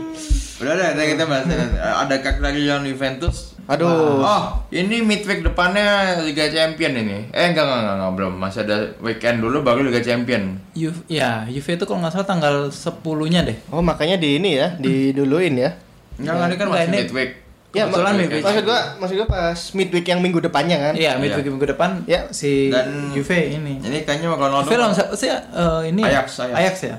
Udah 0.61 0.73
deh, 0.97 1.07
kita 1.13 1.29
bahas. 1.29 1.45
Ada 1.77 2.25
kak 2.25 2.41
lagi 2.41 2.65
lawan 2.65 2.89
Juventus. 2.89 3.52
Aduh. 3.64 4.20
Oh, 4.20 4.42
ini 4.68 5.01
midweek 5.01 5.40
depannya 5.40 5.87
Liga 6.20 6.46
Champion 6.46 6.92
ini. 6.94 7.31
Eh 7.31 7.46
enggak 7.46 7.62
enggak 7.62 7.79
enggak, 7.79 7.94
enggak, 7.94 8.12
belum. 8.14 8.33
Masih 8.35 8.61
ada 8.62 8.77
weekend 8.98 9.38
dulu 9.38 9.61
baru 9.61 9.81
Liga 9.83 10.01
Champion. 10.01 10.59
Juve, 10.72 10.98
ya, 11.07 11.46
Juve 11.46 11.70
itu 11.72 11.85
kalau 11.85 12.01
nggak 12.01 12.12
salah 12.12 12.27
tanggal 12.27 12.55
10-nya 12.66 13.40
deh. 13.42 13.57
Oh, 13.68 13.81
makanya 13.81 14.16
di 14.16 14.37
ini 14.37 14.57
ya, 14.57 14.75
diduluin 14.77 15.55
ya. 15.55 15.70
Enggak 16.16 16.33
enggak 16.33 16.48
ini 16.48 16.57
kan 16.57 16.66
masih 16.68 16.87
ini- 16.87 17.01
midweek. 17.01 17.31
Ya, 17.72 17.88
Kebetulan 17.88 18.12
mak- 18.12 18.20
midweek. 18.20 18.42
maksud 18.44 18.64
gua, 18.64 18.81
maksud 19.01 19.14
gua 19.16 19.29
pas 19.31 19.59
midweek 19.72 20.07
yang 20.07 20.20
minggu 20.20 20.40
depannya 20.40 20.77
kan. 20.79 20.92
Iya, 20.92 21.16
midweek 21.16 21.48
minggu 21.48 21.68
depan 21.68 22.05
Ya. 22.05 22.29
si 22.29 22.68
Dan- 22.68 23.14
Juve 23.14 23.38
ini. 23.48 23.81
Ini 23.81 23.98
kayaknya 24.03 24.29
Ronaldo. 24.29 24.68
Juve 24.68 24.77
lawan 24.77 24.92
siapa 24.92 25.14
sih? 25.14 25.27
ya? 25.27 25.38
Eh, 25.48 25.88
ini 25.88 26.03
ya? 26.03 26.20
Ajax, 26.20 26.42
Ajax. 26.42 26.57
Ajax 26.59 26.77
ya. 26.85 26.96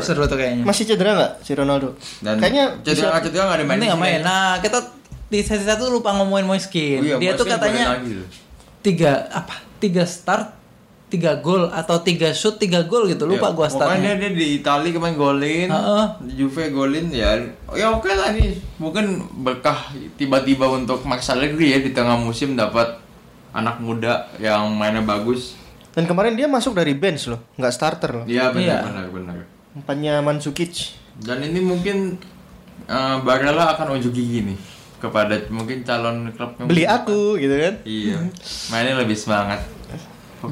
Seru 0.00 0.24
tuh 0.24 0.40
kayaknya. 0.40 0.64
Masih 0.64 0.88
cedera 0.88 1.12
nggak 1.12 1.32
si 1.44 1.52
Ronaldo? 1.52 1.92
Dan 2.18 2.40
Kayaknya 2.40 2.64
cedera 2.80 3.12
bisa- 3.12 3.20
cedera 3.20 3.42
enggak 3.44 3.58
ada 3.60 3.64
main. 3.66 3.76
Ini 3.76 3.84
nggak 3.84 4.00
main. 4.00 4.20
Nah, 4.22 4.56
kita 4.58 4.78
di 5.34 5.42
sesi 5.42 5.66
satu 5.66 5.90
lupa 5.90 6.14
ngomongin 6.14 6.46
Moiskin. 6.46 7.02
Oh 7.02 7.04
iya, 7.04 7.16
Dia 7.18 7.32
tuh 7.34 7.42
katanya 7.44 7.98
tiga 8.80 9.26
apa? 9.28 9.58
Tiga 9.76 10.06
start, 10.06 10.54
tiga 11.06 11.36
gol 11.36 11.66
atau 11.68 11.98
tiga 11.98 12.30
shoot, 12.30 12.56
tiga 12.56 12.82
gol 12.82 13.04
gitu. 13.06 13.26
Lupa 13.26 13.50
Ya, 13.50 13.52
gua 13.52 13.66
Pokoknya 13.66 13.74
startnya. 13.98 14.12
dia 14.16 14.30
di 14.30 14.46
Italia 14.56 14.90
kemarin 14.90 15.16
golin, 15.16 15.68
Heeh. 15.68 16.04
di 16.22 16.32
Juve 16.36 16.70
golin 16.70 17.10
ya. 17.10 17.34
Ya 17.74 17.90
oke 17.90 18.06
lah 18.08 18.30
nih. 18.30 18.54
Mungkin 18.78 19.04
berkah 19.40 19.90
tiba-tiba 20.14 20.70
untuk 20.70 21.02
Max 21.02 21.26
Allegri 21.28 21.74
ya 21.74 21.78
di 21.78 21.90
tengah 21.90 22.14
musim 22.14 22.54
dapat 22.54 23.02
anak 23.50 23.78
muda 23.78 24.30
yang 24.38 24.70
mainnya 24.70 25.02
bagus. 25.02 25.58
Dan 25.90 26.06
kemarin 26.06 26.34
dia 26.34 26.46
masuk 26.46 26.74
dari 26.74 26.90
bench 26.90 27.26
loh, 27.26 27.42
nggak 27.54 27.70
starter 27.70 28.10
loh. 28.12 28.24
Iya 28.24 28.50
Iya. 28.50 28.54
benar 28.54 28.78
benar 28.84 29.06
benar. 29.10 29.34
Tempatnya 29.74 30.14
Mandzukic. 30.20 30.94
Dan 31.16 31.42
ini 31.42 31.58
mungkin 31.58 32.18
eh, 32.84 33.16
Barella 33.20 33.74
akan 33.74 33.94
unjuk 33.94 34.10
gigi 34.10 34.42
nih 34.44 34.58
kepada 35.04 35.34
mungkin 35.52 35.84
calon 35.84 36.32
klub 36.32 36.56
yang 36.56 36.66
Beli 36.66 36.84
aku 36.88 37.36
gitu 37.36 37.52
kan. 37.52 37.74
Iya. 37.84 38.18
Mainnya 38.72 39.04
lebih 39.04 39.16
semangat. 39.16 39.60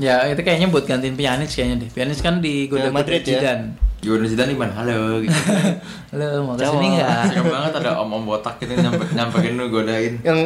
Ya 0.00 0.24
itu 0.28 0.40
kayaknya 0.40 0.68
buat 0.72 0.84
gantiin 0.84 1.16
Pjanic 1.16 1.48
kayaknya 1.48 1.76
deh. 1.84 1.90
Pjanic 1.92 2.18
kan 2.20 2.40
di 2.44 2.68
goda 2.68 2.92
Madrid 2.92 3.24
ya? 3.24 3.40
Zidane. 3.40 3.66
Gimana 4.02 4.24
Zidane 4.28 4.50
di 4.52 4.58
mana? 4.58 4.72
Halo 4.76 5.20
gitu. 5.22 5.32
Halo, 6.12 6.28
mau 6.44 6.54
ke 6.56 6.64
sini 6.64 6.86
nggak? 6.98 7.22
Serem 7.32 7.46
banget 7.48 7.72
ada 7.80 7.90
om-om 8.02 8.24
botak 8.24 8.58
gitu 8.60 8.72
nyampe 8.76 9.04
nyamperin 9.12 9.54
lu 9.56 9.66
godain. 9.70 10.14
Yang 10.24 10.38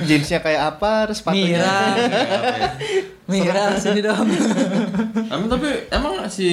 jeansnya 0.00 0.40
kayak 0.40 0.62
apa, 0.76 1.10
terus 1.10 1.20
sepatunya. 1.20 1.60
Mira, 3.28 3.76
Mira 3.76 3.76
sini 3.76 4.00
dong. 4.00 4.28
Emang 5.32 5.48
tapi 5.48 5.68
emang 5.92 6.24
si 6.32 6.48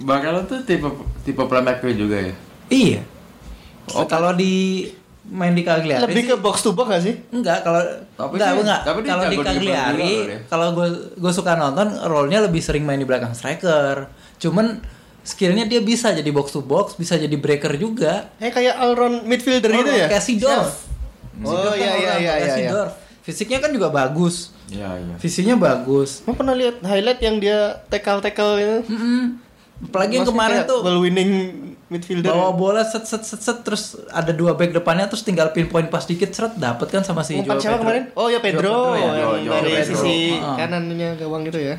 Barella 0.00 0.40
tuh 0.48 0.64
tipe 0.64 0.88
tipe 1.24 1.42
playmaker 1.44 1.92
juga 1.92 2.16
ya? 2.20 2.34
iya. 2.68 3.00
Oh, 3.96 4.04
kalau 4.04 4.36
di 4.36 4.84
main 5.28 5.52
di 5.52 5.60
Cagliari 5.60 6.02
Lebih 6.04 6.16
sih- 6.18 6.28
ke 6.28 6.36
box 6.36 6.56
to 6.60 6.72
box 6.72 6.88
gak 6.88 7.02
sih? 7.02 7.14
Enggak, 7.28 7.60
kalau 7.60 7.84
Tapi 8.14 8.32
enggak, 8.34 8.48
dia- 8.48 8.58
enggak. 8.58 8.80
tapi 8.82 9.00
Kalau 9.02 9.24
di 9.24 9.38
Cagliari, 9.38 10.12
dia. 10.24 10.38
kalau 10.46 10.66
gue 10.72 10.88
gue 11.14 11.32
suka 11.32 11.52
nonton 11.54 11.84
role-nya 12.02 12.40
lebih 12.40 12.58
sering 12.58 12.82
main 12.82 12.96
di 12.96 13.04
belakang 13.04 13.30
striker. 13.30 14.08
Cuman 14.36 14.80
skillnya 15.20 15.64
dia 15.64 15.80
bisa 15.80 16.10
jadi 16.10 16.28
box 16.28 16.50
to 16.50 16.60
box, 16.60 16.94
bisa 16.94 17.14
jadi 17.14 17.34
breaker 17.34 17.76
juga. 17.76 18.32
Eh 18.36 18.48
kayak 18.48 18.74
all 18.74 18.92
round 18.92 19.22
midfielder 19.22 19.68
gitu 19.70 19.90
ya? 19.90 20.08
Kayak 20.08 20.24
Sidorf. 20.24 20.88
Oh, 21.38 21.54
iya, 21.70 21.70
kan 21.70 21.76
iya, 21.76 21.88
orang 21.92 21.92
iya, 21.94 22.10
kayak 22.10 22.24
iya, 22.24 22.34
iya. 22.34 22.54
Sidorf. 22.56 22.92
Fisiknya 23.20 23.58
kan 23.58 23.70
juga 23.70 23.88
bagus. 23.88 24.56
Iya 24.66 24.88
iya. 24.96 25.14
Visinya 25.16 25.54
bagus. 25.54 26.24
Mau 26.24 26.32
pernah 26.32 26.52
lihat 26.52 26.80
highlight 26.80 27.20
yang 27.20 27.36
dia 27.36 27.58
tackle 27.86 28.18
tackle 28.18 28.56
itu? 28.56 28.76
Mm-mm. 28.86 29.36
Apalagi 29.84 30.12
yang 30.14 30.26
kemarin 30.26 30.64
tuh 30.64 30.80
ball 30.80 30.98
winning 30.98 31.30
midfielder. 31.88 32.28
bawa 32.28 32.52
bola 32.52 32.84
set 32.84 33.04
set 33.04 33.24
set 33.24 33.40
set 33.40 33.58
terus 33.64 33.96
ada 34.12 34.28
dua 34.30 34.52
back 34.52 34.72
depannya 34.72 35.08
terus 35.08 35.24
tinggal 35.24 35.50
pinpoint 35.50 35.88
pas 35.88 36.04
dikit 36.04 36.28
seret 36.28 36.54
dapat 36.54 36.84
kan 36.88 37.00
sama 37.00 37.24
si 37.24 37.36
Umpan 37.36 37.56
Joao 37.56 37.60
siapa 37.60 37.74
Pedro. 37.74 37.82
kemarin? 37.82 38.04
Oh 38.12 38.28
ya 38.28 38.38
Pedro, 38.38 38.76
Pedro 38.92 39.34
ya. 39.40 39.50
dari 39.56 39.72
Pedro. 39.72 39.88
sisi 39.96 40.16
Ah. 40.36 40.56
kanannya 40.56 41.08
gawang 41.16 41.42
gitu 41.48 41.60
ya. 41.60 41.76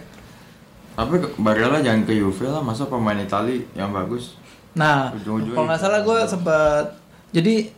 Tapi 0.94 1.16
Barella 1.40 1.80
jangan 1.80 2.04
ke 2.04 2.12
Juve 2.12 2.44
lah, 2.44 2.60
masa 2.60 2.84
pemain 2.84 3.16
Itali 3.16 3.64
yang 3.72 3.96
bagus. 3.96 4.36
Nah, 4.76 5.16
kalau 5.24 5.66
nggak 5.66 5.80
salah 5.80 6.04
gue 6.04 6.18
sempat 6.28 6.86
jadi 7.32 7.72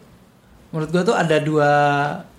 menurut 0.71 0.89
gue 0.89 1.03
tuh 1.03 1.15
ada 1.15 1.37
dua 1.37 1.71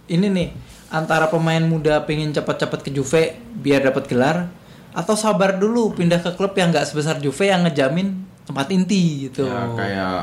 ini 0.09 0.27
nih 0.27 0.49
antara 0.89 1.29
pemain 1.29 1.61
muda 1.61 2.01
pengen 2.03 2.33
cepat-cepat 2.33 2.81
ke 2.81 2.91
Juve 2.91 3.37
biar 3.55 3.85
dapat 3.85 4.09
gelar 4.09 4.49
atau 4.93 5.17
sabar 5.17 5.57
dulu 5.57 5.97
pindah 5.97 6.21
ke 6.21 6.37
klub 6.37 6.53
yang 6.53 6.69
nggak 6.69 6.85
sebesar 6.85 7.17
Juve 7.17 7.49
yang 7.49 7.65
ngejamin 7.65 8.32
tempat 8.47 8.67
inti 8.75 9.31
gitu. 9.31 9.47
Ya 9.47 9.71
kayak 9.75 10.19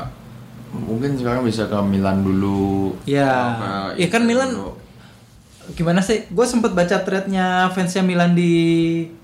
mungkin 0.70 1.18
sekarang 1.18 1.42
bisa 1.42 1.66
ke 1.66 1.78
Milan 1.82 2.22
dulu. 2.22 2.94
Ya. 3.08 3.58
Ya 3.98 4.08
kan 4.08 4.22
Milan 4.24 4.54
dulu. 4.54 4.72
gimana 5.74 6.02
sih? 6.02 6.26
Gue 6.30 6.46
sempet 6.46 6.74
baca 6.74 7.02
threadnya 7.02 7.70
fansnya 7.70 8.02
Milan 8.02 8.34
di 8.34 8.52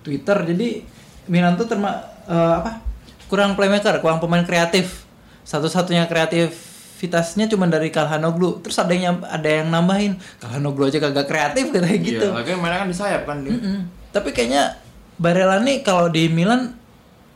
Twitter. 0.07 0.47
Jadi 0.47 0.83
Milan 1.27 1.59
tuh 1.59 1.67
terma 1.67 2.03
eh, 2.27 2.55
apa? 2.63 2.83
Kurang 3.27 3.59
playmaker, 3.59 3.99
kurang 3.99 4.23
pemain 4.23 4.47
kreatif. 4.47 5.03
Satu-satunya 5.47 6.07
kreativitasnya 6.11 7.51
cuma 7.51 7.67
dari 7.67 7.91
Kalhanoglu. 7.91 8.63
Terus 8.63 8.79
ada 8.79 8.95
yang 8.95 9.23
ada 9.27 9.47
yang 9.47 9.71
nambahin 9.71 10.19
Kalhanoglu 10.39 10.87
aja 10.87 11.03
kagak 11.03 11.27
kreatif 11.27 11.71
katanya 11.75 11.99
gitu. 11.99 12.27
Iya, 12.31 12.39
lagi 12.39 12.51
mainnya 12.59 12.79
kan 12.83 12.89
di 12.91 12.97
sayap 12.97 13.23
kan 13.27 13.43
dia. 13.43 13.55
Mm-mm. 13.55 13.79
Tapi 14.15 14.31
kayaknya 14.31 14.79
Barella 15.19 15.59
nih 15.63 15.83
kalau 15.83 16.07
di 16.11 16.31
Milan 16.31 16.79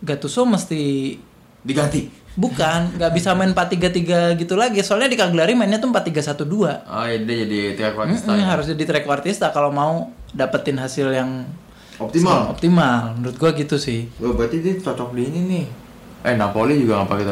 Gattuso 0.01 0.47
mesti 0.47 1.17
Diganti. 1.61 2.09
bukan 2.31 2.95
nggak 2.97 3.13
bisa 3.13 3.35
main 3.35 3.51
4-3-3 3.51 4.39
gitu 4.39 4.55
lagi. 4.55 4.81
Soalnya 4.81 5.09
di 5.09 5.19
Cagliari 5.19 5.53
mainnya 5.53 5.77
tuh 5.77 5.91
4-3-1-2. 5.91 6.47
Oh, 6.87 7.05
iya, 7.05 7.19
dia 7.19 7.37
jadi 7.43 7.59
tiga 7.75 7.91
kuantista. 7.93 8.31
Mm-mm, 8.31 8.41
ya. 8.41 8.47
harus 8.49 8.67
jadi 8.67 8.83
trequartista 8.87 9.51
kalau 9.51 9.69
mau 9.69 9.93
dapetin 10.31 10.77
hasil 10.77 11.11
yang 11.11 11.45
Optimal. 11.99 12.49
optimal 12.49 13.13
menurut 13.13 13.37
gua 13.37 13.53
gitu 13.53 13.77
sih 13.77 14.09
Oh, 14.17 14.33
berarti 14.33 14.59
dia 14.59 14.73
cocok 14.75 15.13
di 15.13 15.23
ini 15.23 15.41
nih. 15.45 15.67
Eh, 16.23 16.33
Napoli 16.33 16.79
juga 16.79 16.97
nggak 16.99 17.09
pakai 17.11 17.25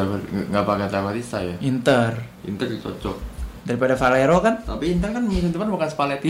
nggak 0.45 0.63
pakai 0.63 0.85
trequartista 0.87 1.37
ya. 1.39 1.55
Inter 1.59 2.13
Inter 2.43 2.67
cocok. 2.75 3.17
daripada 3.61 3.93
Valero 3.93 4.37
kan 4.39 4.61
Tapi 4.61 4.93
Inter 4.93 5.09
kan 5.09 5.21
musim 5.21 5.49
depan 5.49 5.69
bukan 5.69 5.87
Spalletti. 5.87 6.29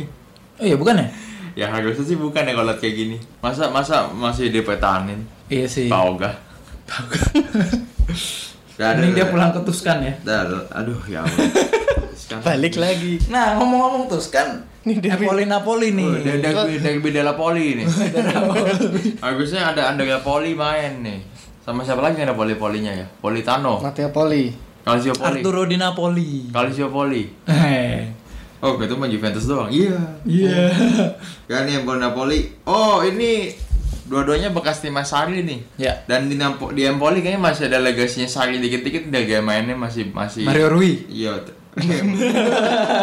oh 0.60 0.64
iya 0.64 0.76
bukan 0.76 0.96
ya 0.96 1.06
ya 1.54 1.66
harusnya 1.68 2.02
sih 2.04 2.16
bukan 2.16 2.42
ya 2.42 2.52
kalau 2.52 2.72
kayak 2.74 2.94
gini. 2.94 3.16
Masa 3.38 3.68
masa 3.68 4.08
masih 4.08 4.48
dipetanin. 4.48 5.20
iya 5.46 5.66
sih 5.66 5.86
Pauga. 5.86 6.32
Dah, 8.74 8.90
mending 8.92 9.14
dia 9.14 9.26
pulang 9.26 9.50
ke 9.50 9.62
Tuskan 9.62 10.02
ya 10.02 10.12
Dah, 10.20 10.50
aduh 10.72 10.98
ya 11.06 11.22
Allah. 11.22 11.46
Balik 12.42 12.74
lagi. 12.74 13.22
nah 13.28 13.54
ngomong-ngomong 13.54 14.10
Tuskan 14.10 14.66
Nih, 14.84 14.98
dari- 14.98 15.22
Napoli 15.22 15.44
Napoli 15.46 15.88
nih 15.92 16.04
Oh, 16.04 16.18
dari 16.18 16.40
dari 16.42 16.74
dari 16.76 16.98
Bidala 16.98 17.32
Poli 17.32 17.78
nih. 17.78 17.86
Harusnya 19.24 19.72
ada 19.72 19.88
Andrea 19.88 20.20
Poli 20.20 20.52
main 20.52 21.00
nih. 21.00 21.24
Sama 21.60 21.80
siapa 21.80 22.02
lagi 22.02 22.20
ada 22.20 22.36
Poli 22.36 22.52
Polinya 22.54 22.92
ya? 22.92 23.06
Politano. 23.16 23.80
Matteo 23.80 24.10
Poli. 24.10 24.52
Calcio 24.84 25.16
Poli. 25.16 25.40
Arturo 25.40 25.64
di 25.64 25.76
Napoli 25.78 26.52
Calcio 26.52 26.90
Poli. 26.90 27.24
Eh, 27.48 28.12
Oh, 28.60 28.76
itu 28.76 28.92
mah 28.92 29.04
Juventus 29.06 29.44
doang. 29.44 29.68
Iya. 29.68 29.96
iya 30.24 30.68
Kan 31.44 31.64
yang 31.64 31.84
Poli 31.84 32.00
Napoli. 32.00 32.38
Oh, 32.64 33.00
ini 33.00 33.52
dua-duanya 34.04 34.48
bekas 34.48 34.78
tim 34.78 34.92
Mas 34.92 35.08
Sarri 35.08 35.40
nih. 35.40 35.60
ya 35.76 35.92
Dan 36.04 36.28
di 36.28 36.36
Napo 36.36 36.68
di 36.70 36.84
Empoli 36.84 37.20
kayaknya 37.20 37.40
masih 37.40 37.66
ada 37.66 37.80
legasinya 37.80 38.26
Sarri 38.26 38.58
dikit-dikit 38.58 39.08
udah 39.08 39.22
gaya 39.22 39.40
mainnya 39.40 39.72
masih 39.74 40.08
masih 40.08 40.44
Mario 40.44 40.68
Rui 40.68 41.08
Iya. 41.08 41.40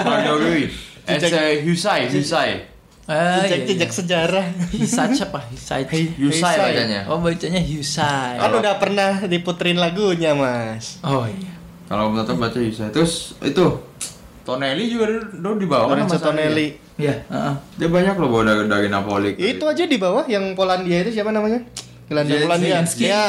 Mario 0.07 0.33
Rui. 0.37 0.63
Eh, 1.07 1.65
Husai, 1.65 2.07
Husai. 2.07 2.51
Ah, 3.09 3.43
iya, 3.43 3.57
Jejak-jejak 3.57 3.89
iya. 3.89 3.97
sejarah. 3.97 4.45
Hisach 4.71 5.17
apa 5.19 5.39
Hisach 5.51 5.83
Husai 5.89 6.15
Husai. 6.21 6.57
bacanya. 6.63 6.99
oh 7.09 7.17
bacanya 7.19 7.59
Husai 7.59 8.37
Kan 8.37 8.51
udah 8.53 8.73
pernah 8.77 9.11
diputerin 9.25 9.75
lagunya, 9.75 10.31
Mas. 10.31 11.01
oh 11.01 11.25
iya 11.25 11.51
Kalau 11.89 12.07
menurut 12.07 12.31
baca 12.37 12.55
Husai. 12.55 12.93
Terus 12.93 13.35
itu 13.41 13.65
Tonelli 14.41 14.89
juga 14.89 15.05
dulu, 15.09 15.61
di 15.61 15.67
bawah 15.69 15.85
kan 15.91 15.95
Lorenzo 16.01 16.17
sama 16.17 16.21
ya? 16.21 16.25
Tonelli. 16.29 16.67
Iya, 17.01 17.15
heeh. 17.29 17.53
Dia 17.77 17.89
banyak 17.89 18.15
loh 18.17 18.29
bawa 18.29 18.43
dari, 18.45 18.63
dari 18.69 18.87
Napoli. 18.89 19.31
Itu 19.37 19.65
aja 19.69 19.83
di 19.85 19.97
bawah 19.97 20.25
yang 20.29 20.53
Polandia 20.53 21.01
itu 21.05 21.13
siapa 21.17 21.33
namanya? 21.33 21.65
Gelandang 22.09 22.45
Zielinski. 22.45 23.03
Polandia. 23.05 23.07
Ya, 23.07 23.25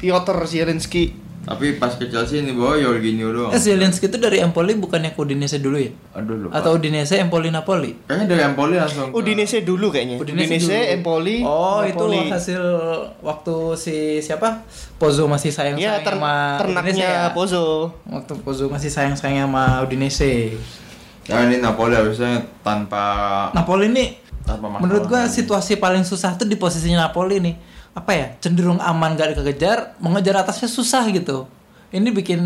Piotr 0.00 0.36
Zielinski. 0.46 1.04
Tapi 1.44 1.76
pas 1.76 1.92
ke 1.92 2.06
Chelsea 2.06 2.40
ini 2.40 2.50
bawa 2.50 2.74
Jorginho 2.74 3.28
doang. 3.28 3.50
Eh, 3.50 3.58
Zelensky 3.58 4.08
itu 4.08 4.16
dari 4.16 4.40
Empoli 4.40 4.72
bukannya 4.74 5.12
ke 5.12 5.18
Udinese 5.18 5.58
dulu 5.58 5.76
ya? 5.76 5.92
Aduh 6.14 6.40
lupa. 6.40 6.56
Atau 6.56 6.74
Udinese 6.74 7.16
Empoli 7.16 7.48
Napoli? 7.48 7.92
Kayaknya 8.02 8.26
dari 8.26 8.42
Empoli 8.42 8.74
langsung. 8.74 9.08
ke- 9.08 9.14
Udinese 9.14 9.60
dulu 9.60 9.86
kayaknya. 9.88 10.16
Udinese, 10.16 10.56
dulu. 10.56 10.72
Empoli. 10.72 11.36
Oh, 11.40 11.80
Napoli. 11.80 12.16
itu 12.18 12.32
hasil 12.32 12.62
waktu 13.20 13.54
si 13.74 13.96
siapa? 14.18 14.64
Pozo 14.96 15.24
masih 15.26 15.48
sayang 15.48 15.76
sayang 15.76 16.00
ter- 16.00 16.14
sama 16.14 16.56
ternaknya 16.56 16.92
Udinese 16.94 17.04
ya? 17.04 17.30
Pozo. 17.30 17.64
Waktu 18.04 18.32
Pozo 18.40 18.64
masih 18.66 18.88
sayang 18.88 19.12
sayang 19.12 19.44
sama 19.44 19.84
Udinese. 19.84 20.56
Ya 21.24 21.40
ini 21.40 21.56
Napoli 21.58 21.92
harusnya 21.92 22.40
tanpa 22.60 23.04
Napoli 23.50 23.88
ini 23.88 24.16
tanpa 24.42 24.66
masalah. 24.66 24.80
menurut 24.80 25.04
gua 25.06 25.24
situasi 25.26 25.76
paling 25.76 26.02
susah 26.02 26.34
tuh 26.34 26.44
di 26.44 26.54
posisinya 26.54 27.04
Napoli 27.04 27.36
nih. 27.38 27.54
Apa 27.94 28.10
ya? 28.10 28.26
Cenderung 28.38 28.78
aman 28.78 29.14
gak 29.14 29.38
dikejar, 29.38 29.94
mengejar 29.98 30.34
atasnya 30.36 30.66
susah 30.66 31.06
gitu. 31.08 31.46
Ini 31.88 32.10
bikin 32.10 32.40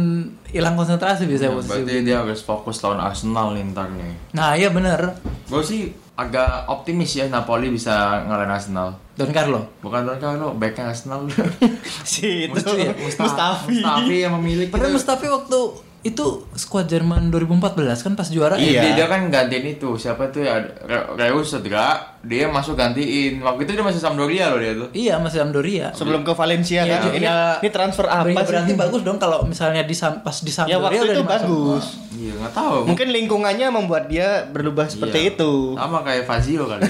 hilang 0.46 0.76
konsentrasi 0.76 1.24
bisa 1.24 1.48
Ya, 1.48 1.56
posisi. 1.56 1.72
berarti 1.72 2.04
dia 2.04 2.20
harus 2.20 2.44
fokus 2.44 2.84
lawan 2.84 3.00
Arsenal 3.00 3.56
nih 3.56 3.64
ntar 3.72 3.88
nih. 3.88 4.12
Nah, 4.36 4.52
iya 4.52 4.68
bener. 4.68 5.16
Gue 5.48 5.64
sih 5.64 5.88
agak 6.12 6.68
optimis 6.68 7.16
ya 7.16 7.32
Napoli 7.32 7.72
bisa 7.72 8.20
ngalahin 8.28 8.52
Arsenal. 8.52 8.88
Don 9.16 9.32
Carlo. 9.32 9.64
Bukan 9.80 10.04
Don 10.04 10.20
Carlo, 10.20 10.52
backnya 10.52 10.92
Arsenal. 10.92 11.24
Si 12.04 12.44
itu 12.44 12.52
Mustafi 12.52 12.84
ya, 12.84 12.92
Mustafi. 12.92 13.72
Mustafi 13.80 14.16
yang 14.20 14.32
memiliki. 14.36 14.68
Padahal 14.68 14.92
Mustafi 14.92 15.26
waktu 15.26 15.58
itu 16.00 16.22
skuad 16.52 16.86
Jerman 16.86 17.26
2014 17.28 17.74
kan 18.00 18.12
pas 18.14 18.26
juara 18.26 18.54
Iya. 18.54 18.86
Dia, 18.88 18.92
dia 18.94 19.06
kan 19.08 19.26
gantiin 19.26 19.66
itu 19.68 19.94
siapa 19.94 20.28
tuh 20.28 20.40
ya 20.40 20.54
Re- 20.60 21.10
Reus 21.16 21.50
cedera 21.50 21.98
dia 22.20 22.46
masuk 22.46 22.74
gantiin 22.74 23.38
waktu 23.38 23.62
itu 23.62 23.72
dia 23.72 23.82
masih 23.82 23.98
Sampdoria 23.98 24.46
loh 24.48 24.58
dia 24.58 24.72
tuh 24.72 24.88
Iya 24.90 25.18
masih 25.18 25.38
Sampdoria. 25.40 25.90
Sebelum 25.90 26.22
ke 26.22 26.32
Valencia 26.32 26.80
Iya, 26.80 26.96
kan. 26.96 27.10
Ini, 27.10 27.18
iya. 27.20 27.58
ini 27.58 27.68
transfer 27.68 28.06
apa 28.06 28.24
Berarti- 28.24 28.38
sih? 28.38 28.46
Berarti 28.48 28.72
bagus 28.76 29.00
dong 29.02 29.18
kalau 29.18 29.38
misalnya 29.42 29.82
di 29.82 29.92
Sam- 29.92 30.20
pas 30.20 30.36
di 30.36 30.46
Ya 30.46 30.54
Sampdoria 30.56 30.78
waktu 30.80 30.96
udah 31.00 31.10
itu 31.10 31.18
dimasuk. 31.20 31.46
bagus. 31.50 31.84
iya 32.14 32.32
nggak 32.36 32.52
tahu 32.52 32.78
Mungkin 32.84 33.08
lingkungannya 33.10 33.66
membuat 33.68 34.04
dia 34.06 34.28
berubah 34.44 34.86
seperti 34.86 35.18
Iya. 35.20 35.30
itu. 35.32 35.52
sama 35.74 35.98
kayak 36.00 36.24
Fazio 36.24 36.62
kali 36.64 36.82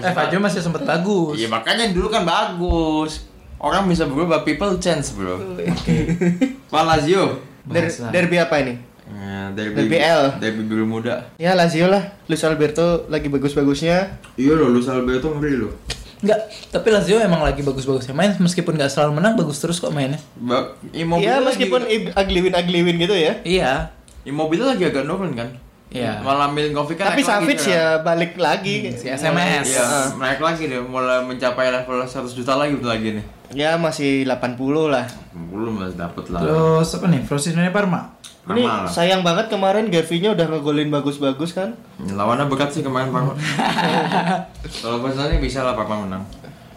Eh, 0.00 0.14
Fajro 0.16 0.38
masih 0.38 0.60
sempat 0.60 0.82
bagus. 0.82 1.34
iya 1.34 1.46
makanya 1.46 1.90
dulu 1.90 2.06
kan 2.08 2.22
bagus 2.22 3.26
orang 3.60 3.84
bisa 3.84 4.04
berubah 4.04 4.40
people 4.40 4.76
change 4.76 5.12
bro 5.12 5.36
Pak 6.72 6.82
Lazio 6.82 7.38
Der- 7.62 7.92
derby 8.10 8.36
apa 8.36 8.56
ini? 8.58 8.74
Eh, 9.06 9.46
dari 9.52 9.70
BBL. 9.70 10.38
dari 10.38 10.52
bibir 10.54 10.82
muda. 10.82 11.28
Ya 11.36 11.52
Lazio 11.52 11.86
lah. 11.86 12.14
Luis 12.24 12.40
Alberto 12.40 13.04
lagi 13.06 13.26
bagus-bagusnya. 13.26 14.16
Iya 14.34 14.54
loh, 14.54 14.70
Luis 14.70 14.86
Alberto 14.86 15.28
ngeri 15.30 15.54
loh. 15.56 15.74
Enggak, 16.20 16.40
tapi 16.68 16.88
Lazio 16.88 17.18
emang 17.18 17.40
lagi 17.40 17.60
bagus-bagusnya 17.60 18.12
main 18.12 18.32
meskipun 18.34 18.74
nggak 18.74 18.86
selalu 18.88 19.12
menang 19.14 19.34
bagus 19.34 19.58
terus 19.58 19.76
kok 19.76 19.90
mainnya. 19.90 20.18
Ba- 20.36 20.72
Immobile 20.88 21.20
Iya 21.20 21.34
lagi- 21.36 21.46
meskipun 21.48 21.82
i- 21.84 22.12
agliwin-agliwin 22.12 22.96
gitu 22.98 23.12
ya. 23.12 23.34
Iya. 23.42 23.72
Immobile 24.22 24.64
lagi 24.68 24.84
agak 24.84 25.04
nurun 25.04 25.34
kan. 25.34 25.50
Iya. 25.88 26.22
Malah 26.22 26.48
Milinkovic 26.48 26.94
kan 26.96 27.10
Tapi 27.10 27.20
lagi 27.20 27.30
Savic 27.34 27.58
sekarang. 27.58 27.74
ya 27.74 28.00
balik 28.00 28.32
lagi. 28.36 28.94
si 28.94 29.06
SMS. 29.06 29.66
Iya, 29.68 29.82
Ah. 29.82 30.06
naik 30.16 30.38
lagi 30.38 30.64
deh, 30.64 30.78
mulai 30.78 31.18
mencapai 31.20 31.66
level 31.68 31.98
100 32.00 32.30
juta 32.32 32.54
lagi 32.54 32.72
bentar 32.72 32.94
lagi 32.94 33.18
nih. 33.18 33.26
Ya 33.50 33.74
masih 33.74 34.22
80 34.30 34.86
lah. 34.86 35.10
Belum 35.34 35.74
masih 35.82 35.98
dapet 35.98 36.30
lah. 36.30 36.40
Terus 36.42 36.88
apa 36.94 37.06
nih? 37.10 37.20
Frosinone 37.26 37.74
Parma. 37.74 38.14
Ini 38.46 38.62
Parma 38.62 38.86
lah. 38.86 38.90
sayang 38.90 39.22
banget 39.26 39.50
kemarin 39.50 39.90
Gavinya 39.90 40.32
udah 40.38 40.46
ngegolin 40.46 40.90
bagus-bagus 40.90 41.50
kan. 41.52 41.74
Lawannya 41.98 42.46
berat 42.46 42.70
sih 42.70 42.86
kemarin 42.86 43.10
Parma. 43.10 43.34
Kalau 44.82 45.02
misalnya 45.02 45.42
bisa 45.42 45.66
lah 45.66 45.74
Parma 45.74 46.06
menang. 46.06 46.22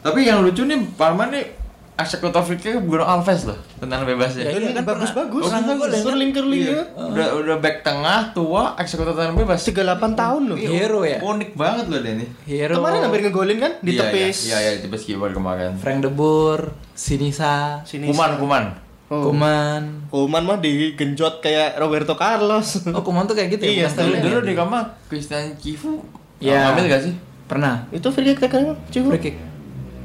Tapi 0.02 0.26
yang 0.26 0.42
lucu 0.42 0.66
nih 0.66 0.82
Parma 0.98 1.30
nih 1.30 1.63
eksekutor 1.94 2.42
kick 2.50 2.74
Bruno 2.82 3.04
Alves 3.04 3.46
loh, 3.46 3.54
tendangan 3.78 4.04
bebasnya. 4.04 4.44
Ya, 4.44 4.58
iya 4.58 4.74
kan 4.74 4.82
bagus-bagus. 4.84 5.46
ngegolin 5.46 5.94
kan? 5.94 6.02
Curling-curling 6.04 6.60
Iya. 6.60 6.74
ya. 6.74 6.84
Udah 7.06 7.28
udah 7.38 7.56
back 7.58 7.78
tengah 7.82 8.34
tua 8.34 8.74
eksekutor 8.76 9.14
tendangan 9.14 9.38
bebas. 9.38 9.62
38 9.62 9.78
tahun 10.14 10.42
loh. 10.50 10.58
Iya. 10.58 10.70
Hero 10.72 11.02
ya? 11.06 11.18
Unik 11.22 11.52
banget 11.54 11.86
loh 11.88 12.00
dia 12.02 12.14
nih. 12.18 12.30
Hero. 12.44 12.74
Kemarin 12.78 13.00
hampir 13.00 13.20
ngegolin 13.22 13.58
kan 13.58 13.72
di 13.80 13.92
Iya, 13.92 14.02
tepis. 14.04 14.38
Iya, 14.46 14.58
iya, 14.60 14.72
di 14.74 14.80
tepis 14.82 15.04
kiper 15.04 15.32
kemarin. 15.32 15.78
Frank 15.78 16.02
De 16.02 16.10
Boer, 16.10 16.74
Sinisa, 16.94 17.84
Sini. 17.84 18.10
Kuman, 18.10 18.42
kuman. 18.42 18.64
Oh. 19.08 19.30
Kuman. 19.30 20.10
Kuman 20.10 20.42
mah 20.42 20.58
digenjot 20.58 21.38
kayak 21.40 21.78
Roberto 21.78 22.16
Carlos. 22.16 22.82
Oh, 22.88 23.06
Kuman 23.06 23.30
tuh 23.30 23.38
kayak 23.38 23.54
gitu 23.54 23.70
Iya, 23.70 23.86
ya? 23.86 23.88
bukan 23.88 24.04
Dulu, 24.04 24.16
dulu 24.18 24.34
ya? 24.36 24.42
di 24.42 24.54
kamar 24.58 24.84
Christian 25.06 25.54
Kifu 25.56 26.02
Iya. 26.42 26.74
ngambil 26.74 26.86
gak 26.90 27.02
sih? 27.06 27.14
Pernah. 27.46 27.86
Itu 27.92 28.10
free 28.10 28.34
kick 28.34 28.50
Cibu. 28.90 29.14
Free 29.14 29.22
kick. 29.22 29.36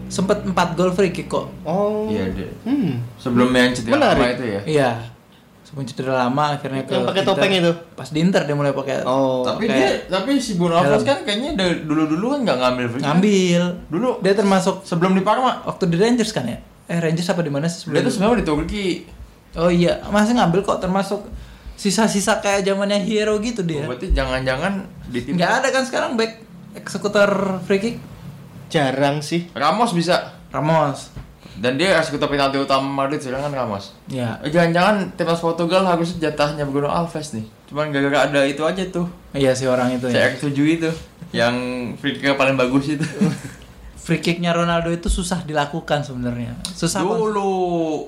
Sempet 0.08 0.42
4 0.42 0.52
gol 0.72 0.90
free 0.90 1.12
kick 1.12 1.28
kok. 1.28 1.46
Oh. 1.62 2.08
Iya, 2.08 2.32
dia. 2.32 2.48
Hmm. 2.64 3.00
Sebelum 3.16 3.48
yang 3.50 3.72
cedera 3.72 3.94
Menarik. 3.94 4.18
lama 4.18 4.26
itu 4.32 4.44
ya. 4.44 4.60
Iya. 4.64 4.90
Sebelum 5.62 5.84
cedera 5.84 6.12
lama 6.18 6.56
akhirnya 6.56 6.82
ke 6.82 6.96
Yang 6.96 7.06
pakai 7.06 7.22
topeng 7.22 7.52
itu? 7.54 7.72
Pas 7.92 8.08
di 8.08 8.18
Inter 8.18 8.42
dia 8.42 8.56
mulai 8.56 8.72
pakai 8.72 9.04
Oh. 9.04 9.44
Tapi 9.44 9.68
dia 9.68 10.00
tapi 10.08 10.40
si 10.40 10.56
Bruno 10.56 10.74
Alves 10.74 11.04
helm. 11.04 11.06
kan 11.06 11.18
kayaknya 11.22 11.50
dari 11.54 11.84
dulu-dulu 11.84 12.32
kan 12.32 12.40
nggak 12.42 12.58
ngambil 12.58 12.84
free 12.88 13.00
kick. 13.00 13.06
ngambil. 13.06 13.62
Dulu 13.92 14.08
Dia 14.20 14.32
termasuk 14.32 14.80
sebelum 14.82 15.12
di 15.12 15.20
Parma. 15.20 15.60
waktu 15.62 15.84
di 15.84 15.96
Rangers 15.96 16.32
kan 16.32 16.48
ya? 16.48 16.56
Eh 16.88 16.98
Rangers 16.98 17.28
apa 17.28 17.44
di 17.44 17.52
mana 17.52 17.68
sih 17.68 17.84
Dia 17.84 18.00
sebelum? 18.00 18.00
tuh 18.00 18.12
sebenarnya 18.12 18.38
di 18.40 18.46
Turki. 18.48 18.86
Oh 19.56 19.68
iya, 19.68 20.00
masih 20.08 20.32
ngambil 20.34 20.60
kok 20.62 20.78
termasuk 20.78 21.20
sisa-sisa 21.74 22.40
kayak 22.40 22.64
zamannya 22.64 22.98
Hero 22.98 23.36
gitu 23.38 23.60
dia. 23.60 23.84
Oh, 23.84 23.92
berarti 23.92 24.10
jangan-jangan 24.10 24.72
di 25.06 25.20
tim 25.20 25.36
Nggak 25.36 25.52
ada 25.52 25.68
kan 25.68 25.82
sekarang 25.84 26.10
back 26.16 26.32
eksekutor 26.74 27.28
free 27.64 27.78
kick 27.78 27.96
Jarang 28.68 29.18
sih. 29.18 29.48
Ramos 29.52 29.92
bisa. 29.92 30.33
Ramos. 30.48 31.12
Dan 31.59 31.74
dia 31.74 31.90
eksekutor 31.92 32.31
penalti 32.31 32.54
utama 32.54 32.87
Madrid 33.04 33.18
sekarang 33.18 33.50
kan 33.50 33.66
Ramos. 33.66 33.92
Ya. 34.07 34.38
Eh, 34.40 34.48
Jangan-jangan 34.48 35.18
timnas 35.18 35.42
Portugal 35.42 35.83
harusnya 35.83 36.31
jatahnya 36.31 36.62
Bruno 36.62 36.87
Alves 36.87 37.35
nih. 37.35 37.42
Cuman 37.66 37.90
gara-gara 37.90 38.31
ada 38.31 38.40
itu 38.44 38.62
aja 38.62 38.81
tuh. 38.87 39.11
Iya 39.33 39.52
si 39.52 39.66
orang 39.66 39.92
itu 39.92 40.07
ya. 40.07 40.31
CX7 40.31 40.54
itu 40.54 40.90
yang 41.31 41.54
free 41.98 42.16
kick 42.16 42.33
paling 42.35 42.54
bagus 42.54 42.94
itu. 42.94 43.04
Free 43.98 44.24
kicknya 44.24 44.57
Ronaldo 44.57 44.88
itu 44.88 45.04
susah 45.04 45.44
dilakukan 45.44 46.00
sebenarnya. 46.00 46.57
Susah 46.64 47.04
banget. 47.04 47.28
Dulu. 47.28 47.52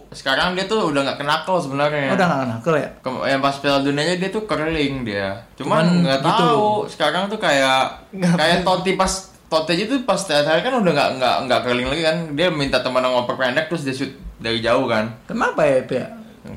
Sekarang 0.08 0.56
dia 0.56 0.64
tuh 0.64 0.88
udah 0.88 1.04
nggak 1.04 1.20
kenakel 1.20 1.60
sebenarnya. 1.60 2.08
Oh, 2.08 2.16
udah 2.16 2.24
nggak 2.24 2.48
nakal 2.48 2.74
ya? 2.80 2.88
Kem- 3.04 3.24
yang 3.28 3.40
pas 3.44 3.60
Piala 3.60 3.84
Dunianya 3.84 4.16
dia 4.16 4.32
tuh 4.32 4.48
curling 4.48 5.04
dia. 5.04 5.36
Cuman 5.60 6.00
nggak 6.00 6.24
gitu. 6.24 6.40
tahu. 6.40 6.68
Sekarang 6.88 7.28
tuh 7.28 7.36
kayak 7.36 8.00
kayak 8.16 8.64
Totti 8.64 8.96
pas 8.96 9.28
Totti 9.50 9.74
aja 9.74 9.84
tuh 9.90 10.06
pas 10.06 10.20
terakhir 10.22 10.62
kan 10.62 10.78
udah 10.78 10.92
nggak 10.94 11.10
nggak 11.18 11.36
nggak 11.50 11.60
curling 11.66 11.88
lagi 11.90 12.02
kan. 12.06 12.16
Dia 12.38 12.48
minta 12.54 12.78
teman 12.80 13.02
ngoper 13.02 13.34
pendek 13.34 13.66
terus 13.66 13.82
dia 13.82 13.92
shoot 13.92 14.14
dari 14.38 14.62
jauh 14.62 14.86
kan. 14.86 15.10
Kenapa 15.26 15.66
ya, 15.66 15.82
Pe? 15.82 16.00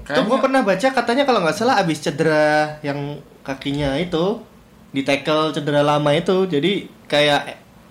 Tuh 0.06 0.24
gue 0.24 0.38
pernah 0.40 0.62
baca 0.62 0.88
katanya 0.94 1.26
kalau 1.26 1.42
nggak 1.42 1.58
salah 1.58 1.82
abis 1.82 2.00
cedera 2.00 2.78
yang 2.86 3.20
kakinya 3.44 3.98
itu 4.00 4.40
di 4.94 5.02
tackle 5.02 5.52
cedera 5.52 5.82
lama 5.82 6.14
itu 6.14 6.46
jadi 6.46 6.86
kayak 7.10 7.42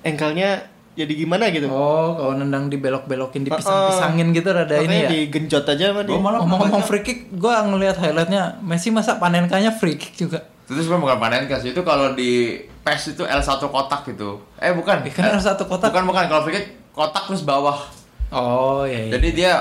engkelnya 0.07 0.71
jadi 0.93 1.13
gimana 1.19 1.49
gitu. 1.49 1.73
Oh, 1.73 2.13
kalau 2.21 2.37
nendang 2.37 2.69
dibelok-belokin, 2.69 3.49
Oh, 3.49 3.57
dipisang-pisangin 3.57 4.29
gitu 4.37 4.53
rada 4.53 4.77
Makanya 4.77 4.85
ini 4.85 4.99
ya. 5.01 5.09
digenjot 5.09 5.65
aja 5.65 5.85
sama 5.89 6.05
dia. 6.05 6.13
Ngomong-ngomong 6.21 6.85
free 6.85 7.01
kick, 7.01 7.33
gua 7.33 7.65
ngelihat 7.65 7.97
highlightnya 7.97 8.61
Messi 8.61 8.93
masa 8.93 9.17
panenkanya 9.17 9.73
free 9.73 9.97
kick 9.97 10.13
juga. 10.15 10.52
Itu 10.73 10.81
sebenarnya 10.89 11.05
bukan 11.05 11.19
panen 11.21 11.45
kasih 11.45 11.77
itu 11.77 11.83
kalau 11.85 12.17
di 12.17 12.59
PES 12.83 13.15
itu 13.15 13.23
L1 13.23 13.61
kotak 13.61 14.03
gitu. 14.09 14.41
Eh 14.59 14.73
bukan. 14.73 15.05
Kan 15.13 15.37
ada 15.37 15.39
satu 15.39 15.69
kotak. 15.69 15.93
Bukan 15.93 16.09
bukan 16.09 16.25
kalau 16.27 16.43
free 16.49 16.57
kick 16.57 16.67
kotak 16.97 17.29
terus 17.29 17.45
bawah. 17.45 17.79
Oh 18.33 18.83
iya. 18.89 19.07
iya. 19.07 19.13
Jadi 19.21 19.29
dia 19.37 19.53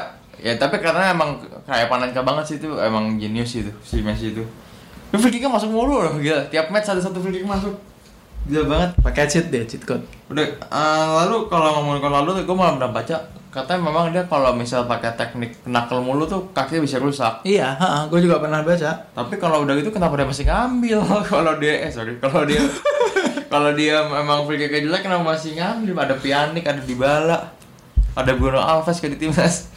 ya 0.41 0.55
tapi 0.57 0.81
karena 0.81 1.13
emang 1.13 1.37
kayak 1.67 1.91
Panenka 1.91 2.25
banget 2.25 2.43
sih 2.47 2.55
itu 2.57 2.71
emang 2.79 3.19
jenius 3.19 3.51
itu 3.59 3.71
si 3.83 3.99
Messi 3.99 4.31
itu. 4.31 4.41
Tapi 5.11 5.19
free 5.19 5.33
kicknya 5.35 5.51
masuk 5.51 5.69
mulu 5.69 5.99
loh 5.99 6.15
gila. 6.17 6.47
Tiap 6.47 6.71
match 6.71 6.87
ada 6.87 7.03
satu 7.03 7.19
free 7.19 7.43
kick 7.43 7.45
masuk. 7.45 7.75
Gila 8.47 8.65
banget. 8.65 8.89
pakai 9.05 9.29
cheat 9.29 9.53
deh, 9.53 9.67
cheat 9.67 9.83
code. 9.85 10.01
Udah 10.31 10.47
eh, 10.47 11.07
lalu 11.21 11.45
kalau 11.51 11.77
ngomongin 11.77 12.01
Ronaldo 12.09 12.39
gue 12.41 12.55
malah 12.55 12.79
pernah 12.79 12.93
baca 12.95 13.40
katanya 13.51 13.91
memang 13.91 14.15
dia 14.15 14.23
kalau 14.31 14.55
misal 14.55 14.87
pakai 14.87 15.11
teknik 15.19 15.59
knuckle 15.67 15.99
mulu 15.99 16.23
tuh 16.23 16.47
kakinya 16.55 16.87
bisa 16.87 17.03
rusak. 17.03 17.43
Iya, 17.43 17.75
gue 18.07 18.19
juga 18.23 18.39
pernah 18.39 18.63
baca. 18.63 19.11
Tapi 19.11 19.35
kalau 19.35 19.67
udah 19.67 19.75
gitu 19.75 19.91
kenapa 19.91 20.15
dia 20.15 20.23
masih 20.23 20.47
ngambil? 20.47 20.99
kalau 21.35 21.53
dia 21.59 21.83
eh 21.83 21.91
sorry, 21.91 22.15
kalau 22.23 22.47
dia 22.47 22.63
kalau 23.51 23.75
dia 23.75 23.99
memang 24.07 24.47
free 24.47 24.55
kick 24.55 24.87
jelek 24.87 25.03
kenapa 25.03 25.35
masih 25.35 25.59
ngambil? 25.59 25.99
Ada 25.99 26.15
Pjanic, 26.15 26.63
ada 26.63 26.79
Dybala, 26.79 27.37
ada 28.15 28.31
Bruno 28.39 28.63
Alves 28.63 29.03
kayak 29.03 29.19
di 29.19 29.27
timnas. 29.27 29.67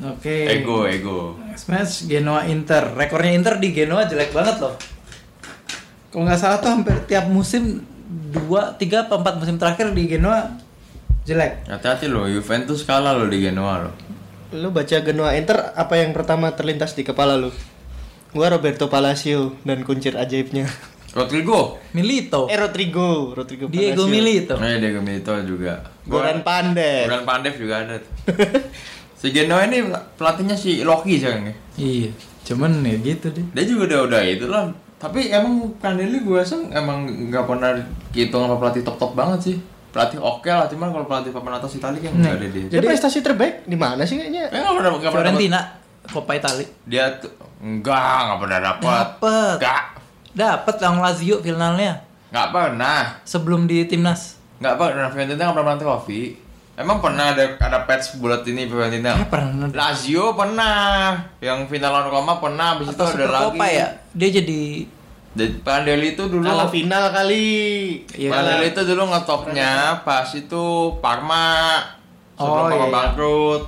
Oke. 0.00 0.48
Ego, 0.48 0.88
ego. 0.88 1.36
Next 1.40 1.68
match 1.68 2.08
Genoa 2.08 2.48
Inter. 2.48 2.96
Rekornya 2.96 3.32
Inter 3.36 3.60
di 3.60 3.76
Genoa 3.76 4.08
jelek 4.08 4.32
banget 4.32 4.56
loh. 4.64 4.76
Kalau 6.08 6.24
nggak 6.24 6.40
salah 6.40 6.58
tuh 6.64 6.72
hampir 6.72 6.96
tiap 7.04 7.28
musim 7.28 7.84
dua, 8.32 8.72
tiga, 8.80 9.04
empat 9.04 9.36
musim 9.36 9.60
terakhir 9.60 9.92
di 9.92 10.08
Genoa 10.08 10.64
jelek. 11.26 11.66
Hati-hati 11.66 12.06
loh, 12.06 12.30
Juventus 12.30 12.86
kalah 12.86 13.18
loh 13.18 13.26
di 13.26 13.42
Genoa 13.42 13.90
loh. 13.90 13.94
Lu 14.54 14.70
baca 14.70 15.02
Genoa 15.02 15.34
Inter 15.34 15.74
apa 15.74 15.98
yang 15.98 16.14
pertama 16.14 16.54
terlintas 16.54 16.94
di 16.94 17.02
kepala 17.02 17.34
lu? 17.34 17.50
Gua 18.30 18.46
Roberto 18.54 18.86
Palacio 18.86 19.58
dan 19.66 19.82
kuncir 19.82 20.14
ajaibnya. 20.14 20.70
Rodrigo. 21.16 21.82
Milito. 21.96 22.46
Eh 22.46 22.54
Rodrigo, 22.54 23.34
Rodrigo 23.34 23.66
Diego 23.66 24.06
Palacio. 24.06 24.12
Milito. 24.12 24.54
Eh, 24.62 24.78
Diego 24.78 25.00
Milito 25.02 25.32
juga. 25.42 25.82
Goran 26.06 26.46
Pandev. 26.46 27.10
Goran 27.10 27.24
Pandev 27.26 27.54
juga 27.58 27.74
ada. 27.82 27.96
tuh. 27.98 28.12
si 29.20 29.34
Genoa 29.34 29.66
ini 29.66 29.82
pelatihnya 30.14 30.54
si 30.54 30.86
Loki 30.86 31.18
sekarang 31.18 31.50
ya. 31.50 31.54
Iya. 31.74 32.10
Cuman 32.46 32.86
ya 32.86 32.94
gitu 33.02 33.34
deh. 33.34 33.42
Dia 33.50 33.64
juga 33.66 33.82
udah 33.90 34.00
udah 34.06 34.22
itu 34.22 34.46
lah. 34.46 34.70
Tapi 34.96 35.28
emang 35.34 35.74
Prandelli 35.82 36.22
gue 36.22 36.38
rasa 36.38 36.56
emang 36.70 37.08
nggak 37.28 37.44
pernah 37.44 37.74
hitung 38.14 38.46
sama 38.46 38.56
pelatih 38.62 38.86
top 38.86 38.96
top 39.00 39.12
banget 39.18 39.40
sih. 39.42 39.56
Pelatih 39.96 40.20
oke 40.20 40.44
lah, 40.46 40.68
cuman 40.68 40.92
kalau 40.92 41.06
pelatih 41.06 41.32
papan 41.32 41.56
atas 41.56 41.72
Italia 41.72 42.00
kan 42.02 42.12
nggak 42.12 42.34
ada 42.34 42.46
dia. 42.46 42.64
Jadi 42.68 42.84
prestasi 42.84 43.18
terbaik 43.18 43.64
di 43.64 43.74
mana 43.74 44.04
sih 44.04 44.14
kayaknya? 44.14 44.44
Eh, 44.46 44.60
nggak 44.60 44.74
pernah 44.76 44.90
dapet- 44.92 45.08
Fiorentina, 45.10 45.60
Coppa 46.06 46.32
Italia. 46.34 46.68
Dia 46.84 47.04
tuh 47.16 47.32
enggak 47.58 47.96
nggak 48.22 48.38
pernah 48.38 48.58
dapat. 48.62 49.06
Dapet. 49.16 49.56
Enggak 49.56 49.82
Dapat 50.36 50.74
lawan 50.78 51.00
Lazio 51.00 51.40
finalnya 51.40 52.04
nggak 52.28 52.48
pernah. 52.52 53.24
sebelum 53.24 53.64
di 53.64 53.88
timnas. 53.88 54.36
Nggak 54.56 54.76
pernah 54.76 55.08
Fiorentina 55.08 55.42
nggak 55.42 55.54
pernah 55.54 55.66
menang 55.66 55.80
trofi. 55.80 56.22
Emang 56.76 57.00
pernah 57.00 57.32
ada 57.32 57.56
ada 57.56 57.78
patch 57.82 58.20
bulat 58.20 58.44
ini 58.44 58.68
Fiorentina? 58.68 59.16
Eh, 59.16 59.24
pernah. 59.24 59.64
Lazio 59.66 60.36
pernah, 60.36 61.08
yang 61.40 61.64
final 61.64 61.88
lawan 61.90 62.12
Roma 62.12 62.36
pernah, 62.36 62.76
habis 62.76 62.86
itu 62.86 62.94
Atau 62.94 63.08
ada 63.08 63.16
Super 63.16 63.28
lagi. 63.30 63.44
Coppa 63.48 63.66
ya? 63.66 63.88
Dia 64.12 64.28
jadi 64.30 64.60
Dan 65.36 65.60
Prandelli 65.60 66.16
itu 66.16 66.24
dulu 66.26 66.42
Kalah 66.42 66.66
final 66.66 67.12
kali. 67.12 67.44
Iya, 68.10 68.32
Prandelli 68.32 68.66
itu 68.72 68.82
dulu 68.82 69.02
ngetopnya 69.06 69.72
pas 70.00 70.24
itu 70.32 70.64
Parma 70.98 71.84
sebelum 72.34 72.56
Oh, 72.56 72.68
iya, 72.68 72.80
iya. 72.80 72.88
bangkrut. 72.88 73.62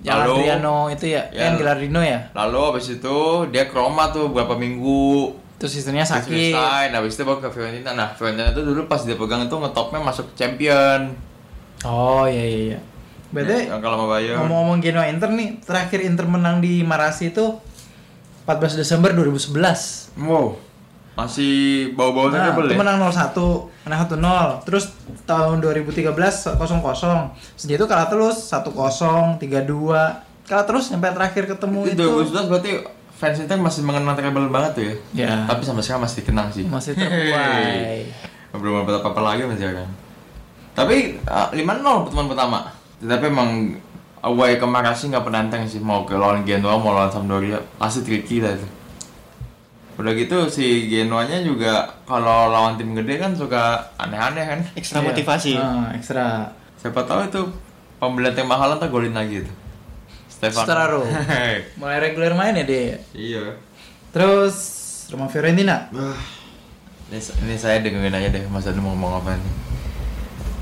Lalu 0.00 0.32
Adriano 0.32 0.76
itu 0.88 1.06
ya, 1.10 1.22
Ya. 1.28 1.44
yang 1.44 1.60
Gilardino 1.60 2.00
ya. 2.00 2.32
lalu 2.32 2.58
habis 2.64 2.88
itu 2.88 3.16
dia 3.50 3.68
ke 3.68 3.74
Roma 3.74 4.08
tuh 4.08 4.32
beberapa 4.32 4.56
minggu. 4.56 5.34
Terus 5.60 5.76
Terus 5.76 6.08
sakit. 6.08 6.56
resign, 6.56 6.90
habis 6.96 7.12
itu 7.12 7.22
baru 7.22 7.36
ke 7.36 7.52
Fiorentina. 7.52 7.92
Nah, 7.92 8.08
Fiorentina 8.16 8.48
itu 8.48 8.64
dulu 8.64 8.88
pas 8.88 9.04
dia 9.04 9.12
pegang 9.12 9.44
itu 9.44 9.52
ngetopnya 9.52 10.00
masuk 10.00 10.32
champion. 10.32 11.12
Oh 11.84 12.24
iya 12.24 12.40
iya 12.40 12.60
iya. 12.70 12.78
Berarti 13.28 13.68
yang 13.68 13.78
kalau 13.78 13.96
mau 14.00 14.08
bayar. 14.08 14.40
ngomong-ngomong 14.40 14.80
Genoa 14.80 15.06
Inter 15.06 15.28
nih, 15.28 15.60
terakhir 15.60 16.00
Inter 16.00 16.24
menang 16.24 16.58
di 16.58 16.80
Marasi 16.80 17.28
itu 17.28 17.60
14 18.42 18.74
Desember 18.74 19.12
2011. 19.12 20.16
Wow. 20.16 20.56
Masih 21.18 21.90
bau-bau 21.98 22.30
Nah, 22.30 22.54
itu 22.54 22.72
ya? 22.72 22.78
menang 22.78 22.96
0-1, 23.02 23.34
menang 23.84 24.00
1-0. 24.06 24.64
Terus 24.64 24.84
tahun 25.26 25.60
2013 25.60 26.56
0-0. 26.56 27.34
Sejak 27.58 27.76
itu 27.76 27.86
kalah 27.90 28.08
terus 28.08 28.36
1-0, 28.48 29.36
3-2. 29.36 30.22
Kalah 30.48 30.64
terus 30.66 30.88
sampai 30.88 31.12
terakhir 31.12 31.44
ketemu 31.46 31.78
Itu 31.86 31.94
itu 31.94 32.06
2011 32.32 32.50
berarti 32.50 32.70
fans 33.14 33.36
Inter 33.36 33.60
masih 33.60 33.84
mengenang 33.84 34.16
treble 34.16 34.48
banget 34.48 34.70
tuh 34.72 34.84
ya. 34.86 34.94
Ya. 35.12 35.32
Tapi 35.44 35.62
sampai 35.62 35.82
sekarang 35.84 36.02
masih 36.08 36.22
kenang 36.24 36.48
sih. 36.48 36.64
Masih 36.64 36.96
terbuai. 36.98 38.08
Belum 38.56 38.82
dapat 38.82 39.04
apa-apa 39.04 39.20
lagi 39.34 39.44
masih 39.44 39.76
kan. 39.76 39.90
Tapi 40.72 41.20
uh, 41.28 41.52
5-0 41.52 42.06
pertemuan 42.08 42.28
pertama. 42.32 42.58
Tapi 43.00 43.24
emang 43.28 43.50
away 44.22 44.56
ke 44.56 44.64
Marasi 44.64 45.08
nggak 45.08 45.24
penantang 45.24 45.64
sih 45.64 45.80
mau 45.80 46.04
ke 46.04 46.12
lawan 46.16 46.44
Genoa 46.44 46.76
mau 46.76 46.92
lawan 46.92 47.12
Sampdoria 47.12 47.60
pasti 47.76 48.00
tricky 48.00 48.40
lah 48.40 48.56
itu. 48.56 48.66
Udah 50.00 50.12
gitu 50.12 50.48
si 50.48 50.88
Genoanya 50.88 51.38
juga 51.40 51.84
kalau 52.02 52.48
lawan 52.48 52.74
tim 52.74 52.92
gede 52.92 53.16
kan 53.16 53.32
suka 53.32 53.62
aneh-aneh 53.96 54.44
kan. 54.46 54.60
Ekstra 54.72 54.98
Iya. 54.98 55.06
motivasi. 55.06 55.52
Ah, 55.54 55.92
ekstra. 55.92 56.48
Siapa 56.74 57.04
tahu 57.04 57.20
itu 57.22 57.42
pembelian 57.96 58.32
tim 58.32 58.44
mahal 58.44 58.74
ntar 58.74 58.88
golin 58.88 59.12
lagi 59.12 59.44
tuh. 59.44 59.52
Stefano. 60.26 60.64
Straro. 60.64 61.02
Mulai 61.78 62.00
reguler 62.00 62.32
main 62.32 62.54
ya 62.54 62.64
dia. 62.64 62.96
iya. 63.12 63.60
Terus 64.10 64.56
Roma 65.08 65.28
Fiorentina. 65.28 65.92
Ini, 67.06 67.18
ini 67.44 67.54
saya 67.54 67.78
dengerin 67.78 68.10
aja 68.10 68.28
deh 68.30 68.42
Mas 68.46 68.64
Anu 68.64 68.80
mau 68.80 68.90
ngomong 68.90 69.20
apa 69.20 69.36
nih. 69.36 69.54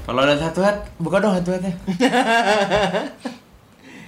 Kalau 0.03 0.21
ada 0.21 0.35
satu 0.35 0.61
hat, 0.61 0.89
buka 0.97 1.21
dong 1.21 1.33
satu 1.33 1.53
hatnya. 1.53 1.77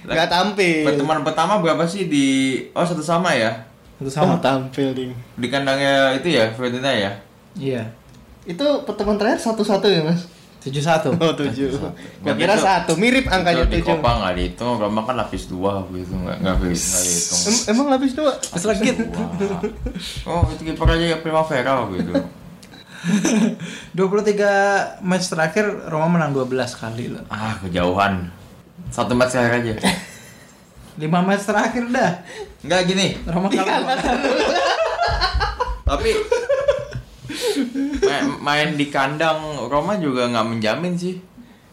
Nggak 0.03 0.27
tampil. 0.27 0.81
Pertemuan 0.83 1.21
pertama 1.21 1.61
berapa 1.61 1.85
sih 1.85 2.05
di 2.05 2.25
Oh 2.71 2.81
satu 2.81 2.99
sama 2.99 3.31
ya? 3.31 3.69
Satu 4.01 4.09
Sama 4.09 4.33
sama. 4.33 4.41
tampil 4.41 4.87
ding. 4.91 5.11
Di 5.35 5.47
kandangnya 5.47 5.93
itu 6.11 6.27
ya 6.31 6.49
Fiorentina 6.49 6.89
ya? 6.89 7.11
Iya. 7.53 7.83
Itu 8.43 8.65
pertemuan 8.81 9.15
terakhir 9.15 9.37
satu-satu 9.39 9.85
ya 9.85 10.01
mas? 10.01 10.25
Tujuh 10.59 10.77
satu. 10.79 11.09
Oh 11.15 11.33
tujuh. 11.33 11.69
Gua 11.71 11.89
Berarti 12.23 12.37
kira 12.39 12.53
itu- 12.53 12.61
satu, 12.63 12.91
mirip 12.95 13.25
angkanya 13.27 13.61
Itu 13.61 13.69
di 13.71 13.77
tujuh. 13.79 13.97
Copa 13.97 14.09
nggak 14.15 14.33
dihitung, 14.35 14.73
Roma 14.75 15.01
kan 15.01 15.15
lapis 15.15 15.45
dua 15.45 15.81
gitu 15.87 16.13
nggak 16.15 16.37
nggak 16.39 16.55
di- 16.59 16.73
nggak 16.73 17.01
dihitung. 17.03 17.41
Em- 17.43 17.65
emang 17.67 17.85
lapis 17.89 18.11
dua? 18.13 18.31
Wah. 18.33 19.61
Oh 20.27 20.41
itu 20.47 20.61
kiper 20.63 20.87
aja 20.87 21.17
Primavera 21.17 21.73
gitu. 21.91 22.13
23 23.93 25.01
match 25.03 25.25
terakhir 25.27 25.65
Roma 25.87 26.07
menang 26.11 26.31
12 26.31 26.53
kali 26.75 27.09
loh. 27.09 27.23
ah 27.27 27.57
kejauhan. 27.59 28.29
Satu 28.89 29.13
match 29.13 29.33
terakhir 29.33 29.61
aja. 29.61 29.73
5 31.01 31.09
match 31.09 31.49
terakhir 31.49 31.83
dah. 31.89 32.11
Enggak 32.61 32.81
gini, 32.85 33.17
Roma 33.25 33.49
kalah. 33.49 33.97
tapi 35.81 36.13
main, 38.05 38.25
main 38.39 38.69
di 38.77 38.87
kandang 38.93 39.65
Roma 39.65 39.97
juga 39.97 40.29
nggak 40.29 40.45
menjamin 40.45 40.93
sih. 40.93 41.17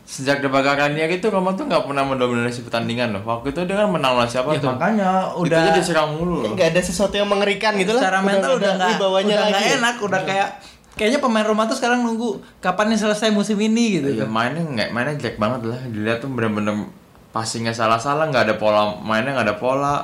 Sejak 0.09 0.41
Ranieri 0.41 1.21
itu 1.21 1.29
Roma 1.29 1.53
tuh 1.53 1.69
nggak 1.69 1.85
pernah 1.85 2.01
mendominasi 2.01 2.65
pertandingan 2.65 3.13
loh. 3.13 3.23
Waktu 3.29 3.53
itu 3.53 3.61
dia 3.69 3.77
kan 3.77 3.93
menang 3.93 4.17
lawan 4.17 4.25
siapa 4.25 4.57
Ya 4.57 4.65
tuh? 4.65 4.73
makanya 4.73 5.29
Itu 5.37 5.45
udah 5.45 5.59
aja 5.61 5.71
diserang 5.77 6.17
mulu 6.17 6.49
loh. 6.49 6.57
Nggak 6.57 6.73
ada 6.73 6.81
sesuatu 6.81 7.13
yang 7.13 7.29
mengerikan 7.29 7.77
gitu 7.77 7.93
lah. 7.93 8.09
secara 8.09 8.25
mental 8.25 8.57
udah 8.57 8.73
ada 8.73 8.77
nggak 8.81 8.89
wibawanya 8.97 9.35
udah 9.37 9.45
lagi. 9.45 9.53
nggak 9.53 9.77
enak, 9.77 9.95
udah 10.01 10.21
kayak 10.25 10.49
kayaknya 10.97 11.21
pemain 11.21 11.45
Roma 11.45 11.69
tuh 11.69 11.77
sekarang 11.77 12.01
nunggu 12.09 12.41
kapan 12.65 12.97
nih 12.97 12.99
selesai 13.05 13.29
musim 13.29 13.61
ini 13.61 14.01
gitu. 14.01 14.09
Ya 14.17 14.25
mainnya 14.25 14.65
nggak 14.65 14.89
mainnya 14.97 15.15
jelek 15.21 15.37
banget 15.37 15.69
lah. 15.69 15.81
Dilihat 15.93 16.25
tuh 16.25 16.33
bener-bener 16.33 16.89
passingnya 17.31 17.71
salah-salah, 17.71 18.27
nggak 18.27 18.45
ada 18.45 18.55
pola 18.55 18.97
mainnya 18.99 19.33
nggak 19.33 19.47
ada 19.47 19.57
pola. 19.57 19.97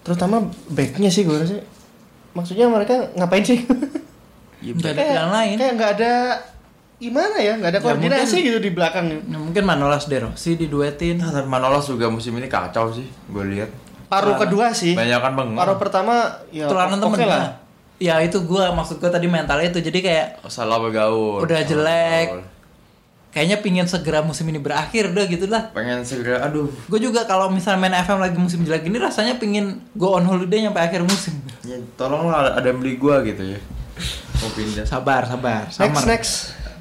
Terutama 0.00 0.40
backnya 0.68 1.08
sih 1.08 1.22
gue 1.22 1.36
rasa. 1.36 1.60
Maksudnya 2.30 2.66
mereka 2.66 3.10
ngapain 3.14 3.42
sih? 3.42 3.62
Ya, 4.60 4.76
Nggak 4.76 4.92
ada 4.92 5.00
pilihan 5.02 5.30
lain. 5.32 5.54
Kayak 5.56 5.72
nggak 5.72 5.92
ada 5.96 6.12
gimana 7.00 7.36
ya? 7.40 7.52
Nggak 7.56 7.70
ada 7.72 7.80
Ya, 7.80 7.84
koordinasi 7.86 8.20
mungkin- 8.28 8.44
gitu 8.44 8.58
di 8.60 8.70
belakang. 8.70 9.04
Nah, 9.24 9.40
mungkin 9.40 9.64
Manolas 9.64 10.04
De 10.04 10.20
Rossi 10.20 10.52
diduetin. 10.52 11.16
Nah, 11.16 11.32
tapi 11.32 11.48
Manolas 11.48 11.88
juga 11.88 12.12
musim 12.12 12.36
ini 12.36 12.44
kacau 12.44 12.92
sih, 12.92 13.08
gue 13.08 13.44
lihat. 13.48 13.72
Paruh 14.12 14.36
kedua 14.36 14.68
sih. 14.70 14.92
Banyak 14.92 15.16
kan 15.16 15.32
bengong. 15.32 15.56
Paruh 15.56 15.80
pertama 15.80 16.28
ya 16.52 16.68
Tulanan 16.68 17.00
oke 17.00 17.16
temen 17.16 17.24
lah. 17.24 17.40
lah. 17.40 17.50
Ya 17.96 18.20
itu 18.20 18.36
gua 18.42 18.68
maksud 18.74 19.00
gua 19.00 19.08
tadi 19.08 19.24
mentalnya 19.24 19.70
itu 19.70 19.80
jadi 19.80 19.98
kayak 20.02 20.26
Salah 20.44 20.76
bergaul. 20.76 21.40
Udah 21.40 21.64
jelek. 21.64 22.26
Bergaul. 22.28 22.44
Kayaknya 23.30 23.58
pingin 23.58 23.86
segera 23.86 24.20
musim 24.20 24.46
ini 24.46 24.58
berakhir 24.58 25.10
udah 25.10 25.24
gitu 25.24 25.46
lah. 25.46 25.70
Pengen 25.70 26.02
segera, 26.02 26.42
aduh. 26.42 26.66
Gue 26.86 26.98
juga 26.98 27.24
kalau 27.24 27.46
misalnya 27.48 27.78
main 27.80 27.94
FM 27.96 28.18
lagi 28.18 28.36
musim 28.36 28.62
jelek 28.62 28.84
ini 28.84 28.98
rasanya 28.98 29.38
pingin 29.38 29.78
go 29.94 30.14
on 30.14 30.26
holiday 30.26 30.66
sampai 30.66 30.82
akhir 30.84 31.02
musim. 31.02 31.38
Ya, 31.62 31.78
tolonglah 31.94 32.52
ada 32.52 32.66
yang 32.66 32.78
beli 32.78 32.96
gua 32.96 33.22
gitu 33.22 33.54
ya. 33.54 33.58
Mau 34.40 34.50
pindah. 34.50 34.82
Sabar, 34.82 35.22
sabar, 35.24 35.68
Next 35.68 35.76
sabar. 35.76 36.02
next. 36.04 36.32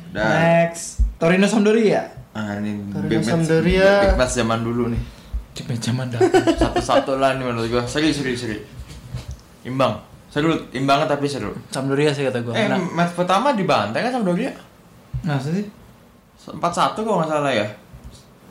Dan 0.09 0.25
Next. 0.25 0.83
Torino 1.15 1.45
Sampdoria. 1.45 2.15
ah 2.31 2.55
ini 2.55 2.87
Torino 2.87 3.09
big 3.09 3.19
match, 3.19 3.29
Sampdoria. 3.29 3.89
big 4.05 4.15
match 4.15 4.33
zaman 4.33 4.59
dulu 4.61 4.83
nih. 4.89 5.01
Di 5.51 5.61
zaman 5.75 6.07
dahulu. 6.07 6.31
Satu-satu 6.55 7.19
lah 7.19 7.35
nih 7.35 7.43
menurut 7.43 7.67
gua. 7.67 7.83
Seri, 7.83 8.09
seri, 8.09 8.33
seri. 8.33 8.57
Imbang. 9.61 9.99
Seru, 10.29 10.55
imbang 10.71 11.03
tapi 11.05 11.25
seru. 11.25 11.51
Sampdoria 11.67 12.09
sih 12.09 12.23
kata 12.23 12.39
gue. 12.39 12.53
Eh, 12.53 12.69
Nah, 12.69 12.79
match 12.79 13.13
pertama 13.13 13.51
dibantai 13.51 13.99
kan 13.99 14.13
Sampdoria? 14.13 14.53
nah 15.19 15.35
sih. 15.35 15.67
4-1 16.55 17.05
kalau 17.05 17.17
nggak 17.21 17.31
salah 17.31 17.53
ya. 17.53 17.67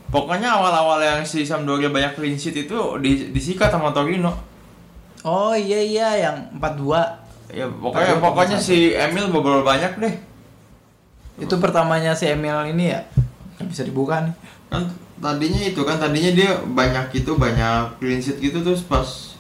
Pokoknya 0.09 0.57
awal-awal 0.57 1.05
yang 1.05 1.21
si 1.27 1.45
Sampdoria 1.45 1.93
banyak 1.93 2.17
clean 2.17 2.37
sheet 2.39 2.65
itu 2.65 2.79
di, 3.03 3.29
disikat 3.35 3.69
sama 3.69 3.93
Torino. 3.93 4.33
Oh 5.27 5.53
iya 5.53 5.83
iya 5.83 6.09
yang 6.31 6.37
4-2 6.57 7.29
Ya 7.49 7.65
pokoknya 7.65 8.21
pokoknya 8.21 8.59
si 8.61 8.93
Emil 8.93 9.33
bobol 9.33 9.65
banyak 9.65 9.97
deh. 9.97 10.15
Itu 11.41 11.57
pertamanya 11.57 12.13
si 12.13 12.29
Emil 12.29 12.77
ini 12.77 12.93
ya. 12.93 13.01
Bisa 13.65 13.89
dibuka 13.89 14.21
nih. 14.21 14.35
Kan 14.69 14.85
tadinya 15.17 15.63
itu 15.65 15.81
kan 15.81 15.97
tadinya 15.97 16.31
dia 16.37 16.61
banyak 16.61 17.25
itu 17.25 17.33
banyak 17.35 17.99
clean 17.99 18.21
sheet 18.21 18.39
gitu 18.39 18.61
terus 18.61 18.85
pas 18.85 19.35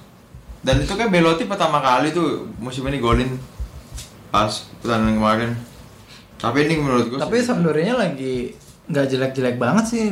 dan 0.64 0.82
itu 0.82 0.90
kan 0.98 1.06
Belotti 1.06 1.46
pertama 1.46 1.78
kali 1.78 2.10
tuh 2.10 2.50
musim 2.58 2.82
ini 2.90 2.98
golin 2.98 3.36
pas 4.32 4.66
pertandingan 4.80 5.16
kemarin. 5.20 5.50
Tapi 6.38 6.58
ini 6.70 6.74
menurut 6.78 7.06
gue 7.10 7.18
Tapi 7.18 7.36
Sampdorianya 7.42 7.98
lagi 7.98 8.54
nggak 8.88 9.06
jelek-jelek 9.10 9.56
banget 9.60 9.84
sih 9.84 10.02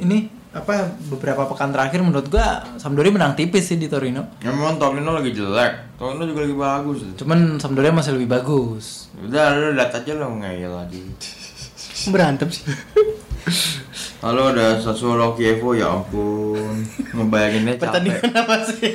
ini 0.00 0.42
apa 0.52 0.84
beberapa 1.08 1.48
pekan 1.48 1.72
terakhir 1.72 2.04
menurut 2.04 2.28
gua 2.28 2.60
Sampdoria 2.76 3.08
menang 3.08 3.32
tipis 3.32 3.72
sih 3.72 3.80
di 3.80 3.88
Torino. 3.88 4.36
Ya, 4.44 4.52
memang 4.52 4.76
Torino 4.76 5.16
lagi 5.16 5.32
jelek. 5.32 5.96
Torino 5.96 6.28
juga 6.28 6.44
lagi 6.44 6.56
bagus. 6.56 6.98
Cuman 7.16 7.56
Sampdoria 7.56 7.88
masih 7.88 8.20
lebih 8.20 8.36
bagus. 8.36 9.08
Udah, 9.16 9.56
lu 9.56 9.72
lihat 9.72 9.96
aja 9.96 10.12
lo 10.12 10.28
ngeyel 10.36 10.72
lagi. 10.76 11.00
Berantem 12.12 12.52
sih. 12.52 12.68
Lalu 14.20 14.42
ada 14.52 14.76
Sassuolo 14.76 15.32
Chievo 15.40 15.72
ya 15.72 15.88
ampun. 15.88 16.84
Ngebayanginnya 17.16 17.80
capek. 17.80 17.84
Pertandingan 17.88 18.32
apa 18.36 18.54
sih? 18.68 18.92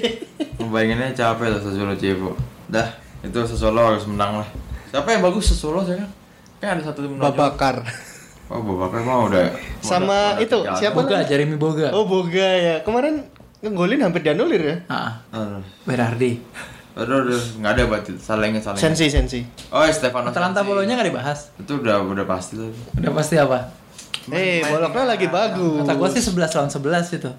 Ngebayanginnya 0.62 1.10
capek 1.18 1.48
lah 1.58 1.60
Sassuolo 1.66 1.98
Chievo. 1.98 2.38
Dah, 2.70 3.02
itu 3.26 3.38
Sassuolo 3.50 3.82
harus 3.82 4.06
menang 4.06 4.46
lah. 4.46 4.50
Siapa 4.94 5.10
yang 5.10 5.26
bagus 5.26 5.50
Sassuolo 5.50 5.82
sekarang? 5.82 6.06
Kan 6.06 6.17
ada 6.60 6.82
satu 6.82 7.00
tim 7.02 7.12
menonjol. 7.14 7.30
Babakar. 7.30 7.76
Oh, 8.48 8.60
Babakar 8.60 9.02
mah 9.02 9.28
udah. 9.28 9.46
Sama 9.80 10.08
udah- 10.34 10.40
itu, 10.40 10.58
udah 10.58 10.74
siapa? 10.74 10.98
Boga, 10.98 11.22
Jeremy 11.22 11.56
Boga. 11.56 11.92
Oh 11.92 12.04
Boga 12.04 12.48
ya. 12.48 12.76
Kemarin 12.82 13.22
ngegolin 13.60 14.00
hampir 14.00 14.22
dianulir 14.22 14.62
ya. 14.62 14.76
Ah, 14.88 15.20
Aduh, 15.30 15.62
Berardi. 15.84 16.40
aduh, 16.94 17.22
aduh, 17.22 17.42
nggak 17.60 17.72
ada 17.72 17.84
berarti 17.86 18.12
salingnya 18.16 18.58
salingnya. 18.58 18.82
Sensi 18.84 19.06
sensi. 19.08 19.40
Oh, 19.70 19.86
Stefano. 19.86 20.30
Atalanta. 20.30 20.64
Bolonya 20.64 20.96
nggak 20.96 21.10
dibahas. 21.10 21.54
Itu 21.56 21.78
udah 21.78 22.02
udah 22.02 22.26
pasti 22.26 22.58
lah. 22.58 22.70
Udah 22.96 23.12
pasti 23.14 23.36
apa? 23.36 23.70
Eh, 24.28 24.60
boloknya 24.64 25.04
lagi 25.08 25.28
bagus. 25.28 25.84
Kata 25.84 25.94
gua 25.94 26.10
sih 26.10 26.20
11 26.20 26.52
lawan 26.52 26.68
11 26.68 27.14
itu. 27.14 27.32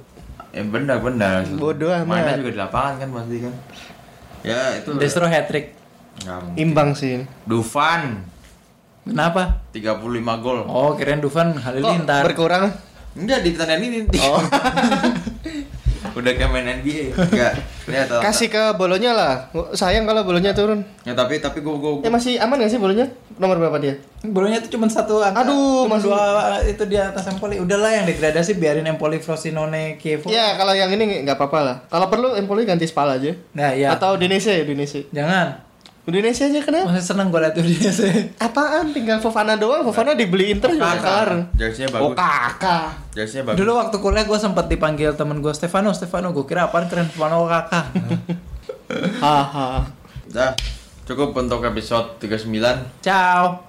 Ya 0.48 0.62
benar 0.62 1.00
benar. 1.00 1.42
Bodoh 1.52 1.90
amat. 1.90 2.06
Mainnya 2.06 2.38
juga 2.38 2.50
di 2.50 2.58
lapangan 2.58 2.94
kan 2.96 3.08
pasti 3.12 3.36
kan. 3.42 3.54
Ya 4.40 4.60
itu. 4.76 4.90
Destro 4.94 5.26
hat 5.26 5.44
trick. 5.46 5.74
Imbang 6.54 6.92
sih. 6.92 7.26
Dufan 7.44 8.24
Kenapa? 9.08 9.64
35 9.72 10.04
gol. 10.44 10.58
Oh, 10.64 10.92
kirain 10.94 11.18
Dufan 11.18 11.56
Kok 11.56 11.64
Halilintar. 11.64 12.22
berkurang? 12.22 12.68
Enggak 13.16 13.40
di 13.40 13.50
pertandingan 13.56 14.04
ini. 14.04 14.18
Oh. 14.20 14.38
Udah 16.18 16.34
kayak 16.34 16.50
main 16.50 16.66
NBA. 16.82 17.14
Enggak. 17.14 17.52
Lihat. 17.86 18.08
Kasih 18.20 18.50
ke 18.50 18.74
bolonya 18.74 19.14
lah. 19.14 19.32
Sayang 19.70 20.02
kalau 20.02 20.26
bolonya 20.26 20.50
turun. 20.50 20.82
Ya 21.06 21.14
tapi 21.14 21.38
tapi 21.38 21.62
gua 21.62 21.78
gua, 21.78 22.02
Eh 22.02 22.10
masih 22.10 22.38
aman 22.38 22.58
gak 22.58 22.70
sih 22.70 22.80
bolonya? 22.82 23.06
Nomor 23.38 23.54
berapa 23.56 23.78
dia? 23.78 23.94
Bolonya 24.20 24.58
itu 24.58 24.74
cuma 24.74 24.90
satu 24.90 25.22
angka. 25.22 25.46
Aduh, 25.46 25.86
cuma 25.86 25.94
masih- 25.94 26.10
dua 26.10 26.22
itu 26.66 26.84
di 26.86 26.96
atas 26.98 27.22
Empoli. 27.30 27.62
Udahlah 27.62 28.02
yang 28.02 28.04
degradasi 28.04 28.58
biarin 28.58 28.86
Empoli 28.86 29.22
Frosinone 29.22 29.94
Chievo. 29.96 30.26
Ya 30.26 30.58
kalau 30.58 30.74
yang 30.74 30.90
ini 30.90 31.22
nggak 31.22 31.38
apa-apa 31.38 31.58
lah. 31.62 31.76
Kalau 31.86 32.10
perlu 32.10 32.34
Empoli 32.34 32.66
ganti 32.66 32.86
Spal 32.86 33.14
aja. 33.14 33.30
Nah, 33.54 33.70
ya. 33.70 33.94
Atau 33.94 34.18
Udinese 34.18 34.58
ya 34.58 34.62
Udinese. 34.66 35.06
Jangan. 35.14 35.67
Udinese 36.08 36.48
aja 36.48 36.64
kenapa? 36.64 36.88
Masih 36.88 37.04
seneng 37.04 37.28
gue 37.28 37.36
liat 37.36 37.52
Udinese. 37.52 38.32
Apaan? 38.40 38.96
Tinggal 38.96 39.20
Fofana 39.20 39.60
doang. 39.60 39.84
Fofana 39.84 40.16
dibeli 40.16 40.48
Inter 40.48 40.72
juga 40.72 40.96
kelar. 40.96 41.30
Jersey-nya 41.52 41.92
Oh 42.00 42.10
bagus. 42.10 42.16
kakak. 42.16 42.86
Jersey-nya 43.12 43.42
bagus. 43.44 43.58
Dulu 43.60 43.72
waktu 43.76 43.96
kuliah 44.00 44.24
gue 44.24 44.38
sempet 44.40 44.66
dipanggil 44.66 45.12
temen 45.12 45.38
gue 45.38 45.52
Stefano, 45.52 45.92
Stefano. 45.92 46.32
Gue 46.32 46.48
kira 46.48 46.66
apaan 46.66 46.88
keren 46.88 47.06
Stefano 47.06 47.44
kakak. 47.44 47.92
Haha. 49.22 49.84
Dah. 50.32 50.56
Cukup 51.04 51.36
untuk 51.36 51.60
episode 51.62 52.16
39. 52.18 53.04
Ciao. 53.04 53.68